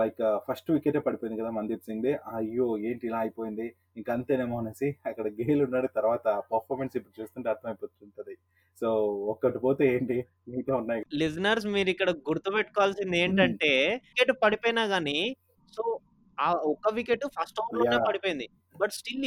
లైక్ 0.00 0.18
ఫస్ట్ 0.46 0.68
వికెటే 0.74 1.00
పడిపోయింది 1.06 1.38
కదా! 1.40 1.50
మందీప్ 1.58 1.86
సింగ్‌ది. 1.88 2.12
అయ్యో! 2.34 2.66
ఏంటి 2.88 3.06
ఇలా 3.10 3.20
అయిపోయింది. 3.24 3.66
ఇంక 3.96 4.08
అంతేనేమో 4.16 4.58
అనేసి 4.58 4.88
అక్కడ 5.10 5.26
గేల్ 5.38 5.62
ఉన్నాడు. 5.66 5.90
తర్వాత 5.96 6.24
పర్ఫార్మెన్స్ 6.52 6.96
ఇప్పుడు 6.98 7.14
చూస్తుంటే 7.20 7.50
అర్థమైపోతుంటది. 7.54 8.36
సో, 8.82 8.88
ఒక్కటి 9.34 9.58
పోతే 9.60 9.84
ఏంటి 9.94 10.18
మిగతా 10.48 10.74
ఉన్నాయి. 10.82 11.04
లిజనర్స్ 11.16 11.66
మీరిక్కడ 11.72 12.10
గుర్తుపెట్టుకోవాల్సింది 12.28 13.16
హ్మ్. 13.24 13.24
ఏంటంటే 13.24 13.70
వికెట్ 14.08 14.32
పడిపోయినా 14.42 14.84
గాని 14.92 15.18
సో, 15.72 15.82
ఆ 16.38 16.48
ఒక్క 16.70 16.88
వికెట్ 16.96 17.24
ఫస్ట్ 17.36 17.60
ఓవర్‌లోనే 17.62 17.84
యాహ్! 17.92 18.06
పడిపోయింది. 18.06 18.46
బట్ 18.74 18.92
స్టిల్ 18.92 19.26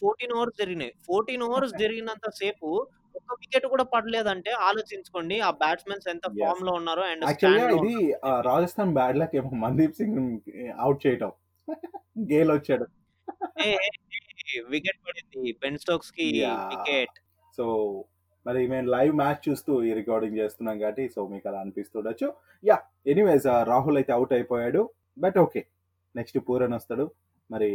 14 0.00 0.32
ఓవర్స్ 0.36 0.58
జరిగినాయి. 0.60 0.92
14 1.08 1.44
ఓవర్స్ 1.48 1.74
జరిగినంత 1.76 2.26
సేపు 2.38 2.68
ఒక్క 3.14 3.30
వికెట్ 3.40 3.66
కూడా 3.72 3.84
పడలేదంటే 3.92 4.50
ఆలోచించుకోండి. 4.68 5.36
ఆ 5.40 5.50
బ్యాట్స్‌మెన్స్ 5.62 6.06
ఎంత 6.08 6.26
యెస్. 6.30 6.40
ఫార్మ్‌లో 6.40 6.72
ఉన్నారో 6.80 7.04
అండ్ 7.04 7.24
ఇది. 7.78 7.94
రాజస్థాన్ 8.48 8.92
బ్యాడ్ 8.94 9.18
లక్ 9.20 9.34
ఏమో 9.40 9.50
మందీప్ 9.64 9.96
సింగ్ 9.98 10.18
ఔట్ 10.82 11.00
చేయటం. 11.04 11.32
గేల్ 12.30 12.50
వచ్చాడు. 12.56 12.86
వికెట్ 14.72 15.00
పడింది. 15.06 15.52
బెన్ 15.62 15.78
స్టోక్స్‌కి 15.82 16.26
యాహ్! 16.38 16.64
వికెట్. 16.72 17.16
సో, 17.58 17.64
మరి 18.46 18.60
మేము 18.68 18.88
లైవ్ 18.94 19.14
మ్యాచ్ 19.14 19.42
చూస్తూ 19.46 19.72
ఈ 19.82 19.92
రికార్డింగ్ 19.98 20.38
చేస్తున్నాం 20.40 20.76
కాబట్టి 20.82 21.04
సో, 21.14 21.20
మీకు 21.32 21.46
అలా 21.50 21.58
అనిపిస్తుండొచ్చు. 21.64 22.28
యాహ్! 22.64 22.82
ఎనీవేస్ 23.06 23.48
రాహుల్ 23.70 23.98
అయితే 24.00 24.12
ఔట్ 24.16 24.34
అయిపోయాడు. 24.38 24.82
But 25.16 25.38
okay. 25.44 25.62
నెక్స్ట్ 26.14 26.38
పూరన్ 26.46 26.74
వస్తాడు. 26.78 27.06
మరి 27.50 27.70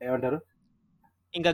ఏమంటారు? 0.00 0.38
ఇంకా 1.34 1.52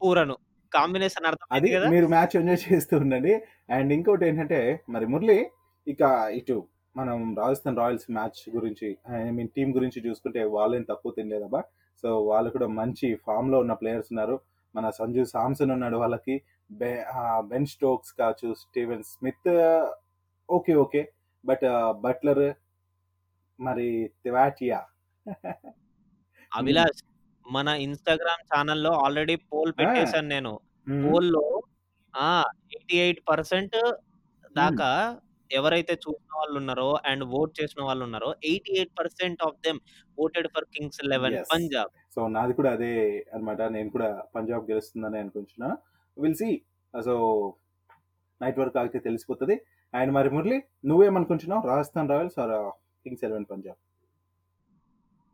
పూరను 0.00 0.36
కాంబినేషన్ 0.72 1.26
అది 1.26 1.30
అర్థమైంది 1.32 1.70
కదా! 1.76 1.88
మీరు 1.92 2.06
మ్యాచ్ 2.08 2.34
ఎంజాయ్ 2.36 2.60
చేస్తూ 2.66 2.94
ఉండండి. 3.02 3.32
అండ్ 3.70 3.90
ఇంకోటి 3.96 4.24
ఏంటంటే 4.28 4.60
మరి 4.94 5.06
మురళి 5.06 5.38
ఇక 5.86 6.02
ఇటు 6.38 6.56
మనం 6.96 7.18
రాజస్థాన్ 7.36 7.78
రాయల్స్ 7.80 8.06
మ్యాచ్ 8.10 8.40
గురించి 8.56 8.88
ఐ 9.18 9.30
మీన్ 9.30 9.50
టీమ్ 9.56 9.70
గురించి 9.76 9.98
చూసుకుంటే 10.06 10.40
వాళ్ళేం 10.54 10.84
తక్కువ 10.88 11.12
తినలేదబ్బా. 11.16 11.60
సో, 12.04 12.08
వాళ్ళు 12.28 12.48
కూడా 12.50 12.68
మంచి 12.78 13.08
ఫామ్‌లో 13.24 13.58
ఉన్న 13.64 13.74
ప్లేయర్స్ 13.80 14.10
ఉన్నారు. 14.12 14.36
మన 14.74 14.86
సంజు 14.98 15.22
సామ్సన్ 15.32 15.72
ఉన్నాడు 15.76 15.96
వాళ్ళకి. 15.96 16.36
బెన్ 17.50 17.68
స్టోక్స్ 17.72 18.12
కావచ్చు, 18.20 18.48
Steven 18.62 19.04
Smith 19.10 19.50
okay. 20.48 20.74
Okay. 20.84 21.02
But 21.44 21.64
Buttler 22.04 22.44
మరి 23.58 23.88
తివాటియా. 24.24 24.78
అభిలాష్ 26.52 27.02
మన 27.50 27.68
ఇన్‌స్టాగ్రామ్ 27.84 28.42
ఛానెల్‌లో 28.50 28.92
ఆల్రెడీ 29.04 29.36
పోల్ 29.50 29.72
ఆ! 29.78 29.80
పెట్టేసాను 29.80 30.28
నేను. 30.28 30.52
హ్మ్. 30.86 31.02
పోల్‌లో 31.02 31.44
ఆ! 32.14 32.30
88% 32.76 33.76
హ్మ్. 34.56 34.80
దాకా 34.80 34.90
ఎవరైతే 35.50 35.94
చూసిన 36.04 36.32
వాళ్ళున్నారో 36.36 36.90
అండ్ 37.06 37.24
వోట్ 37.30 37.52
చేసిన 37.60 37.82
వాళ్ళున్నారో 37.82 38.30
88% 38.44 39.16
of 39.42 39.58
them 39.64 39.80
voted 40.18 40.48
for 40.54 40.68
Kings 40.74 41.00
11 41.04 41.30
yes. 41.30 41.52
Punjab. 41.52 41.92
So, 42.14 42.20
నాది 42.28 42.54
కూడా 42.58 42.70
అదే 42.72 42.92
అన్నమాట. 43.34 43.60
నేను 43.76 43.90
కూడా 43.90 44.08
పంజాబ్ 44.34 44.70
గెలుస్తుందని 44.70 45.18
అనుకుంటున్నా. 45.22 45.70
Will 46.16 46.36
see. 46.36 46.50
సో, 46.94 47.14
నైట్ 48.40 48.58
వరకు 48.58 48.78
ఆగితే 48.78 49.00
తెలిసిపోతది. 49.00 49.56
అండ్ 49.94 50.12
మరి 50.14 50.30
మురళి 50.30 50.58
నువ్వేమనుకుంటున్నావు? 50.84 51.64
Rajasthan 51.68 52.10
Royals 52.10 52.38
or 52.44 52.56
Kings 53.06 53.24
11 53.24 53.48
Punjab? 53.52 53.78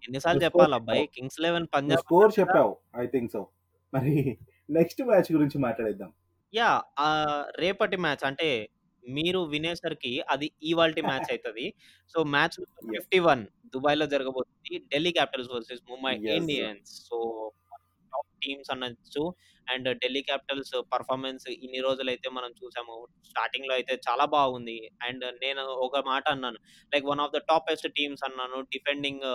ఎన్ని 0.06 0.20
సార్లు 0.20 0.36
నువ్వు 0.36 0.46
స్కోర్ 0.46 0.46
చెప్పాలి 0.46 0.76
అబ్బాయి? 0.78 1.04
కింగ్స్ 1.14 1.38
11 1.38 1.68
నువ్వు 1.84 2.00
పంజాబ్ 2.00 2.04
స్కోర్! 2.04 2.32
చెప్పావు. 2.38 2.72
I 2.96 3.06
think 3.08 3.32
so. 3.32 3.42
మరి 3.92 4.14
నెక్స్ట్ 4.70 5.02
మ్యాచ్ 5.08 5.30
గురించి 5.32 5.58
మాట్లాడేద్దాం. 5.60 6.10
ఆహ్, 7.00 7.44
రేపటి 7.58 7.96
మ్యాచ్ 8.02 8.24
అంటే 8.24 8.48
మీరు 9.04 9.40
వినేసరికి 9.50 10.12
అది 10.28 10.46
ఇవాల్టి 10.64 11.02
మ్యాచ్ 11.08 11.28
అయితది. 11.32 11.66
So, 12.14 12.18
match 12.32 12.56
number 12.58 12.94
yes. 12.94 13.08
51 13.08 13.42
దుబాయ్‌లో 13.74 14.06
జరగబోతుంది. 14.06 14.54
Delhi 14.92 15.12
Capitals 15.12 15.50
versus 15.52 15.82
Mumbai. 15.90 16.14
Indians. 16.36 16.90
So, 17.06 17.18
top 18.12 18.30
teams 18.42 18.70
అనొచ్చు. 18.74 19.24
అండ్ 19.66 19.88
ఢిల్లీ 20.02 20.22
క్యాపిటల్స్ 20.22 20.74
పర్ఫార్మెన్స్ 20.92 21.46
ఇన్ని 21.56 21.80
రోజులైతే 21.86 22.28
మనం 22.30 22.50
చూసాము. 22.60 22.96
స్టార్టింగ్‌లో 23.30 23.74
అయితే 23.74 23.94
చాలా 24.08 24.26
బాగుంది. 24.34 24.78
అండ్ 25.02 25.24
నేను 25.42 25.64
ఒక 25.86 26.02
మాట 26.06 26.24
అన్నాను. 26.34 26.60
Like 26.92 27.06
one 27.06 27.22
of 27.24 27.34
the 27.34 27.42
toppest 27.50 27.88
teams 27.98 28.24
అన్నాను. 28.28 28.60
డిఫెండింగ్ 28.74 29.26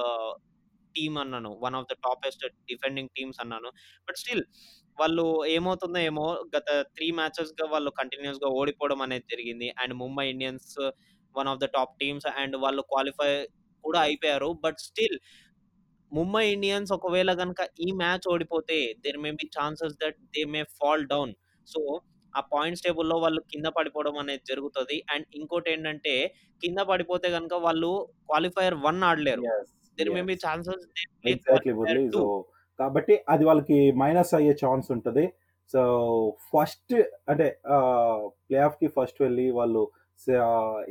టీమ్ 0.96 1.18
అన్నాను. 1.24 1.52
One 1.64 1.76
of 1.80 1.88
the 1.90 1.96
toppest 2.06 2.44
defending 2.70 3.12
teams 3.16 3.40
అన్నాను. 3.44 3.72
బట్ 4.08 4.20
స్టిల్ 4.22 4.44
వాళ్ళు 4.98 5.26
ఏమవుతుందో 5.56 6.00
ఏమో 6.10 6.26
గత 6.56 6.68
3 6.94 7.10
మ్యాచెస్‌గా 7.20 7.66
వాళ్ళు 7.74 7.92
కంటిన్యూయస్‌గా 8.00 8.50
ఓడిపోవడం 8.60 9.02
అనేది 9.06 9.28
జరిగింది. 9.34 9.70
And 9.82 9.96
Mumbai 10.02 10.26
Indians 10.34 10.72
one 11.36 11.50
of 11.52 11.62
the 11.62 11.70
top 11.76 11.96
teams 12.02 12.28
and 12.36 12.56
వాళ్ళు 12.64 12.84
క్వాలిఫై 12.92 13.32
కూడా 13.84 14.00
అయిపోయారు. 14.08 14.50
బట్ 14.64 14.80
స్టిల్ 14.88 15.18
ముంబై 16.12 16.44
ఇండియన్స్ 16.54 16.92
ఒకవేళ 16.96 17.32
కనుక 17.40 17.62
ఈ 17.82 17.90
మ్యాచ్ 18.00 18.26
ఓడిపోతే 18.32 18.78
there 19.04 19.20
may 19.24 19.32
be 19.38 19.46
chances 19.56 19.96
that 20.02 20.20
they 20.34 20.44
may 20.54 20.62
fall 20.80 21.06
down. 21.08 21.34
So, 21.68 21.82
ఆ 22.34 22.42
పాయింట్స్ 22.52 22.84
టేబుల్‌లో 22.86 23.16
వాళ్ళు 23.24 23.42
కింద 23.52 23.68
పడిపోవడం 23.78 24.16
అనేది 24.22 24.44
జరుగుతుంది 24.52 24.98
అండ్ 25.14 25.26
ఇంకోటి 25.36 25.70
ఏంటంటే 25.74 26.14
కింద 26.62 26.80
పడిపోతే 26.92 27.28
కనుక 27.36 27.56
వాళ్ళు 27.66 27.92
qualifier 28.30 28.78
one 28.86 29.02
ఆడలేరు. 29.10 29.46
Yes. 29.92 30.00
There 30.00 30.12
may 30.18 30.22
be 30.24 30.34
yes. 30.34 30.44
Chances 30.46 30.84
exactly 31.32 31.74
Murali. 31.80 32.04
So, 32.12 32.20
2. 32.20 32.24
కాబట్టి 32.80 33.16
అది 33.34 33.44
వాళ్ళకి 33.50 33.78
మైనస్ 34.02 34.34
అయ్యే 34.38 34.54
ఛాన్స్ 34.64 34.88
ఉంటది. 34.96 35.26
సో, 35.74 35.82
ఫస్ట్ 36.52 36.94
అంటే 37.32 37.48
ప్లే 38.48 38.58
ఆఫ్‌కి 38.68 38.88
ఫస్ట్ 38.96 39.20
వెళ్ళి 39.24 39.46
వాళ్ళు 39.60 39.84
స 40.20 40.28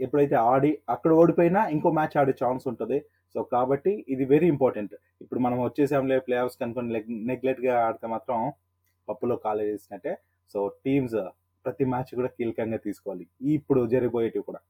ఎప్పుడైతే 0.04 0.36
ఆడి 0.52 0.70
అక్కడ 0.94 1.10
ఓడిపోయినా 1.20 1.60
ఇంకో 1.74 1.90
మ్యాచ్ 1.98 2.16
ఆడే 2.20 2.34
ఛాన్స్ 2.42 2.64
ఉంటది. 2.72 2.98
సో, 3.34 3.40
కాబట్టి 3.54 3.92
ఇది 4.14 4.24
వెరీ 4.32 4.46
ఇంపార్టెంట్. 4.54 4.94
ఇప్పుడు 5.20 5.40
మనం 5.40 5.58
వచ్చేసాంలే 5.66 6.18
ప్లే 6.26 6.36
ఆఫ్స్‌కి 6.44 6.64
అనుకోని 6.66 6.92
లెగ్ 6.96 7.10
నెగ్లెక్ట్‌గా 7.30 7.74
ఆడితే 7.86 8.08
మాత్రం 8.14 8.38
పప్పులో 9.08 9.36
కాలేసినట్టే. 9.46 10.14
సో, 10.54 10.58
టీమ్స్ 10.86 11.18
ప్రతి 11.64 11.84
మ్యాచ్ 11.92 12.12
కూడా 12.18 12.30
కీలకంగా 12.36 12.78
తీసుకోవాలి. 12.86 13.24
ఇప్పుడు 13.56 13.80
జరగబోయేటివి 13.92 14.44
కూడా. 14.48 14.60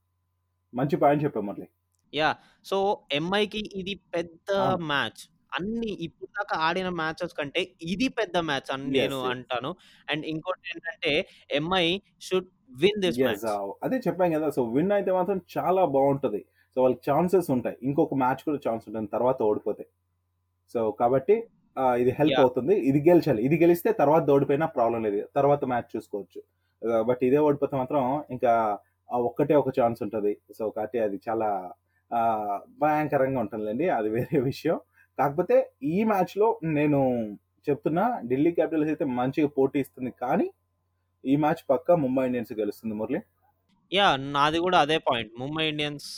మంచి 0.72 0.96
పాయింట్ 1.02 1.22
చెప్పావు 1.24 1.46
మురళి. 1.46 1.68
యాహ్! 2.12 2.37
సో, 2.64 2.77
ఎంఐకి 3.12 3.62
ఇది 3.81 3.94
పెద్ద 4.14 4.49
అవును. 4.61 4.85
మ్యాచ్. 4.90 5.23
అన్ని 5.53 5.90
ఇప్పటిదాకా 6.07 6.55
ఆడిన 6.66 6.88
మ్యాచెస్ 6.99 7.35
కంటే 7.38 7.61
ఇది 7.92 8.09
పెద్ద 8.18 8.37
మ్యాచ్ 8.49 8.70
అని 8.75 8.87
నేను 8.90 8.99
యెస్. 8.99 9.16
యెస్. 9.20 9.31
అంటాను. 9.33 9.70
అండ్ 10.09 10.25
ఇంకోటేంటంటే 10.33 11.12
MI 11.59 11.87
should 12.27 12.49
win 12.83 13.01
this 13.05 13.18
yes. 13.18 13.44
Match. 13.44 13.46
అదే 13.87 13.99
చెప్పాం 14.07 14.31
కదా! 14.37 14.49
సో, 14.51 14.62
విన్ 14.77 14.92
అయితే 14.99 15.12
మాత్రం 15.12 15.40
చాలా 15.57 15.85
బావుంటది. 15.96 16.42
సో, 16.77 16.83
వాళ్ళకి 16.83 17.03
ఛాన్సెస్ 17.09 17.49
ఉంటాయి. 17.57 17.77
ఇంకొక 17.88 18.14
మ్యాచ్ 18.23 18.42
కూడా 18.49 18.61
ఛాన్స్ 18.66 18.85
ఉంటుంది 18.88 19.11
తర్వాత 19.11 19.38
ఓడిపోతే. 19.49 19.85
సో, 20.75 20.81
కాబట్టి 21.01 21.37
ఆహ్, 21.77 21.96
ఇది 22.03 22.12
హెల్ప్ 22.18 22.33
యాహ్! 22.33 22.44
అవుతుంది. 22.44 22.75
ఇది 22.88 23.01
గెలిచాలి. 23.09 23.40
ఇది 23.49 23.57
గెలిస్తే 23.62 23.90
తర్వాత 24.01 24.25
ఓడిపోయినా 24.35 24.66
ప్రాబ్లమ్ 24.77 25.03
లేదు. 25.07 25.20
తర్వాత 25.37 25.62
మ్యాచ్ 25.73 25.90
చూసుకోవచ్చు. 25.94 26.40
ఆహ్, 26.83 27.05
బట్ 27.09 27.23
ఇదే 27.29 27.40
ఓడిపోతే 27.46 27.75
మాత్రం 27.83 28.03
ఇంకా 28.31 28.53
ఆ 29.09 29.18
ఒక్కటే 29.29 29.55
ఒక 29.62 29.70
ఛాన్స్ 29.79 30.01
ఉంటది. 30.07 30.33
సో, 30.59 30.64
కాబట్టి 30.70 30.99
అది 31.07 31.18
చాలా 31.29 31.49
భయంకరంగా 32.81 33.40
ఉంటుందిలెండి. 33.40 33.87
అది 33.90 34.09
వేరే 34.11 34.38
విషయం. 34.49 34.79
కాకపోతే 35.18 35.57
ఈ 35.90 36.05
మ్యాచ్‌లో 36.05 36.49
నేను 36.73 37.01
చెప్తున్నా 37.66 38.05
ఢిల్లీ 38.29 38.53
క్యాపిటల్స్ 38.53 38.90
అయితే 38.90 39.07
మంచిగా 39.18 39.49
పోటీ 39.57 39.79
ఇస్తుంది. 39.81 40.12
కానీ 40.23 40.46
ఈ 41.25 41.37
మ్యాచ్ 41.38 41.62
పక్కా 41.70 41.94
ముంబై 42.05 42.25
ఇండియన్స్ 42.29 42.53
గెలుస్తుంది 42.61 42.96
మురళి. 42.96 43.20
యాహ్! 43.92 44.16
నాది 44.35 44.59
కూడా 44.64 44.79
అదే 44.81 44.96
పాయింట్. 45.07 45.33
ముంబై 45.40 45.64
ఇండియన్స్ 45.70 46.09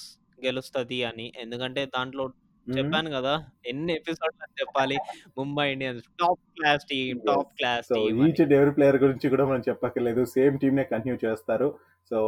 గెలుస్తది 0.44 0.98
అని. 1.10 1.26
ఎందుకంటే 1.38 1.82
దాంట్లో. 1.94 2.24
చెప్పాను 2.66 3.08
గదా! 3.14 3.34
ఎన్ని 3.66 3.92
ఎపిసోడ్‌లు 4.00 4.42
అని 4.42 4.54
చెప్పాలి. 4.60 4.98
Mumbai 5.38 5.66
Indians 5.72 6.04
top 6.20 6.42
class 6.56 6.84
team, 6.92 7.20
top. 7.26 7.50
Class 7.58 7.90
team 7.94 8.20
each. 8.22 8.42
And 8.42 8.54
every 8.56 8.72
player 8.76 8.98
గురించి 9.02 9.26
కూడా 9.32 9.44
మనం 9.46 9.62
చెప్పక్కర్లేదు. 9.68 10.22
సేమ్ 10.34 10.56
టీమ్‌నే 10.58 10.84
కంటిన్యూ 10.90 11.16
చేస్తారు. 11.24 11.68
సో, 12.10 12.18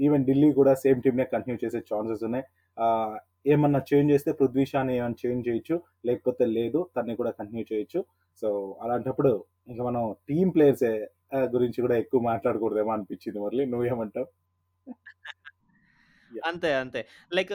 ఈవెన్ 0.00 0.24
ఢిల్లీ 0.26 0.48
కూడా 0.54 0.72
సేమ్ 0.82 1.00
టీమ్‌నే 1.02 1.26
కంటిన్యూ 1.32 1.58
చేసే 1.64 1.80
ఛాన్సెస్ 1.90 2.24
ఉన్నాయి. 2.28 2.44
ఏమన్నా 3.46 3.80
చేంజ్ 3.88 4.12
చేస్తే 4.12 4.30
పృథ్వీ 4.38 4.64
షాని 4.70 4.92
ఏమన్నా 4.96 5.18
చేంజ్ 5.22 5.46
చేయొచ్చు. 5.48 5.76
లేకపోతే 6.06 6.44
లేదు 6.54 6.80
తనని 6.96 7.16
కూడా 7.16 7.32
కంటిన్యూ 7.38 7.64
చేయొచ్చు. 7.70 8.00
సో, 8.42 8.48
అలాంటప్పుడు 8.82 9.32
ఇంక 9.68 9.80
మనం 9.88 10.02
టీమ్ 10.28 10.50
ప్లేయర్సే 10.54 10.92
గురించి 11.54 11.80
కూడా 11.84 11.96
ఎక్కువ 12.02 12.20
మాట్లాడకూడదేమో 12.28 12.92
అనిపించింది 12.92 13.38
మురళి. 13.40 13.64
నువ్వేమంటావు? 13.72 14.28
అంతే. 16.46 16.70
అంతే. 16.82 17.00
Like 17.32 17.52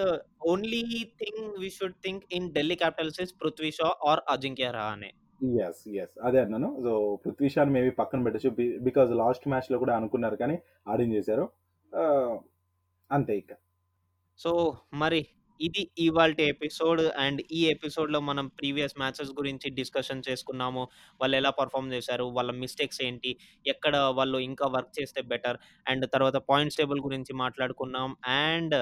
only 0.47 0.81
thing 1.21 1.43
we 1.60 1.69
should 1.77 1.97
think 2.03 2.25
in 2.31 2.49
Delhi 2.53 2.77
Capitals 2.77 3.21
is 3.21 3.34
Prithvi 3.41 3.71
Shaw 3.73 3.89
or 4.05 4.23
Ajinkya 4.29 4.69
Rahane. 4.73 5.12
Yes. 5.53 5.81
Yes. 5.91 6.13
అదే 6.23 6.39
అన్నాను. 6.43 6.69
సో, 6.81 6.91
పృథ్వీ 7.23 7.47
షాని 7.53 7.71
మేబీ 7.75 7.91
పక్కన 7.99 8.19
పెట్టొచ్చు. 8.25 8.49
బికాజ్ 8.88 9.12
లాస్ట్ 9.21 9.45
మ్యాచ్‌లో 9.51 9.77
కూడా 9.84 9.93
అనుకున్నారు 9.99 10.38
కానీ 10.41 10.55
ఆడించేశారు. 10.88 11.45
ఆహ్, 11.45 11.51
అంతే 13.12 13.38
ఇక. 13.38 13.55
సో, 14.38 14.77
మరి 14.93 15.27
ఇది 15.62 15.91
ఇవాల్టి 15.97 16.43
ఎపిసోడ్. 16.43 17.01
అండ్ 17.01 17.41
ఈ 17.51 17.65
ఎపిసోడ్‌లో 17.65 18.19
మనం 18.19 18.47
ప్రీవియస్ 18.47 18.93
మ్యాచెస్ 18.97 19.31
గురించి 19.31 19.69
డిస్కషన్ 19.69 20.23
చేసుకున్నాము. 20.29 20.88
వాళ్ళెలా 21.21 21.49
పర్ఫార్మ్ 21.49 21.93
చేశారు? 21.93 22.23
వాళ్ళ 22.23 22.51
మిస్టేక్స్ 22.51 23.01
ఏంటి? 23.01 23.38
ఎక్కడ 23.67 23.97
వాళ్ళు 23.97 24.38
ఇంకా 24.38 24.67
వర్క్ 24.67 25.01
చేస్తే 25.01 25.21
బెటర్? 25.21 25.58
అండ్ 25.88 26.05
తర్వాత 26.13 26.36
పాయింట్స్ 26.36 26.77
టేబుల్ 26.77 26.99
గురించి 27.01 27.34
మాట్లాడుకున్నాం. 27.34 28.15
అండ్ 28.25 28.75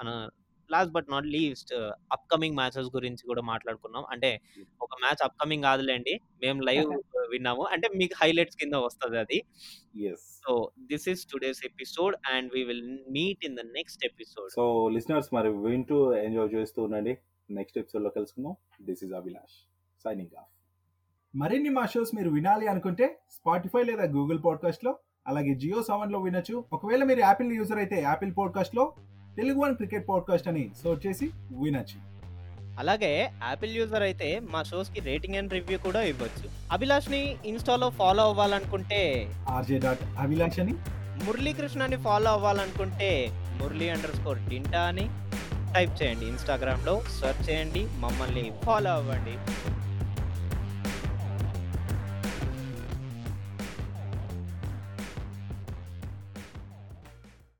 అన 0.00 0.28
last 0.70 0.92
but 0.92 1.08
not 1.08 1.26
least 1.26 1.72
upcoming 2.12 2.56
matches 2.56 2.90
గురించి 2.94 3.24
కూడా 3.26 3.42
మాట్లాడుకున్నాం. 3.42 4.04
అంటే 4.10 4.30
ఒక 4.80 4.92
మ్యాచ్ 5.00 5.22
అప్‌కమింగ్ 5.22 5.62
కాదులెండి. 5.62 6.14
మేము 6.42 6.60
లైవ్ 6.62 6.86
విన్నాము. 7.30 7.62
అంటే 7.66 7.88
మీకు 7.96 8.14
హైలైట్స్ 8.22 8.56
కింద 8.56 8.74
వస్తదది. 8.84 9.38
Yes. 9.98 10.26
So, 10.44 10.52
this 10.86 11.08
is 11.08 11.26
today's 11.26 11.64
episode 11.64 12.16
and 12.32 12.50
we 12.54 12.62
will 12.64 12.84
meet 13.10 13.44
in 13.44 13.56
the 13.56 13.64
next 13.72 14.04
episode. 14.06 14.50
So, 14.52 14.64
listeners 14.88 15.30
మరి 15.34 15.50
వింటూ 15.64 15.98
ఎంజాయ్ 16.18 16.48
చేస్తూ 16.54 16.82
ఉండండి. 16.82 17.14
నెక్స్ట్ 17.50 17.78
ఎపిసోడ్‌లో 17.78 18.10
కలుసుకుందాం. 18.10 18.54
This 18.82 19.04
is 19.04 19.12
Abhilash 19.12 19.56
signing 20.04 20.34
off. 20.36 20.50
మరిన్ని 21.34 21.70
మా 21.70 21.86
షోస్ 21.86 22.14
మీరు 22.14 22.30
వినాలి 22.30 22.66
అనుకుంటే 22.66 23.06
స్పాటిఫై 23.30 23.82
లేదా 23.82 24.04
గూగుల్ 24.12 24.40
పాడ్కాస్ట్‌లో 24.44 24.92
అలాగే 25.26 25.54
జియో 25.54 25.82
సావన్‌లో 25.82 26.18
వినొచ్చు. 26.20 26.64
ఒకవేళ 26.72 27.04
మీరు 27.04 27.20
యాపిల్ 27.20 27.52
యూజర్ 27.52 27.78
అయితే 27.78 27.96
యాపిల్ 28.02 28.32
పాడ్కాస్ట్‌లో 28.38 28.84
తెలుగు 29.36 29.60
వన్ 29.60 29.74
క్రికెట్ 29.76 30.08
పాడ్కాస్ట్ 30.08 30.48
అని 30.48 30.70
సెర్చ్ 30.82 31.06
చేసి 31.06 31.26
వినొచ్చు. 31.62 31.98
అలాగే 32.78 33.10
యాపిల్ 33.42 33.76
యూజర్ 33.76 34.02
అయితే 34.02 34.40
మా 34.50 34.62
షోస్‌కి 34.62 35.00
రేటింగ్ 35.00 35.34
అండ్ 35.34 35.52
రివ్యూ 35.52 35.78
కూడా 35.78 36.02
ఇవ్వచ్చు. 36.02 36.46
అభిలాష్‌ని 36.72 37.20
ఇన్‌స్టాలో 37.44 37.90
ఫాలో 37.90 38.22
అవ్వాలనుకుంటే 38.22 39.00
ఆర్జే 39.48 39.78
డాట్ 39.78 40.02
అభిలాష్ 40.18 40.60
అని 40.60 40.74
మురళీకృష్ణని 41.24 41.96
ఫాలో 41.96 42.30
అవ్వాలనుకుంటే 42.30 43.10
మురళీ 43.60 43.88
అండర్ 43.88 44.16
స్కోర్ 44.16 44.38
డింటా 44.48 44.82
అని 44.82 45.06
టైప్ 45.74 46.02
చేయండి. 46.02 46.26
ఇన్‌స్టాగ్రామ్‌లో 46.26 46.94
సెర్చ్ 47.20 47.50
చేయండి. 47.50 47.84
మమ్మల్ని 47.98 48.52
ఫాలో 48.64 48.90
అవ్వండి. 48.90 49.34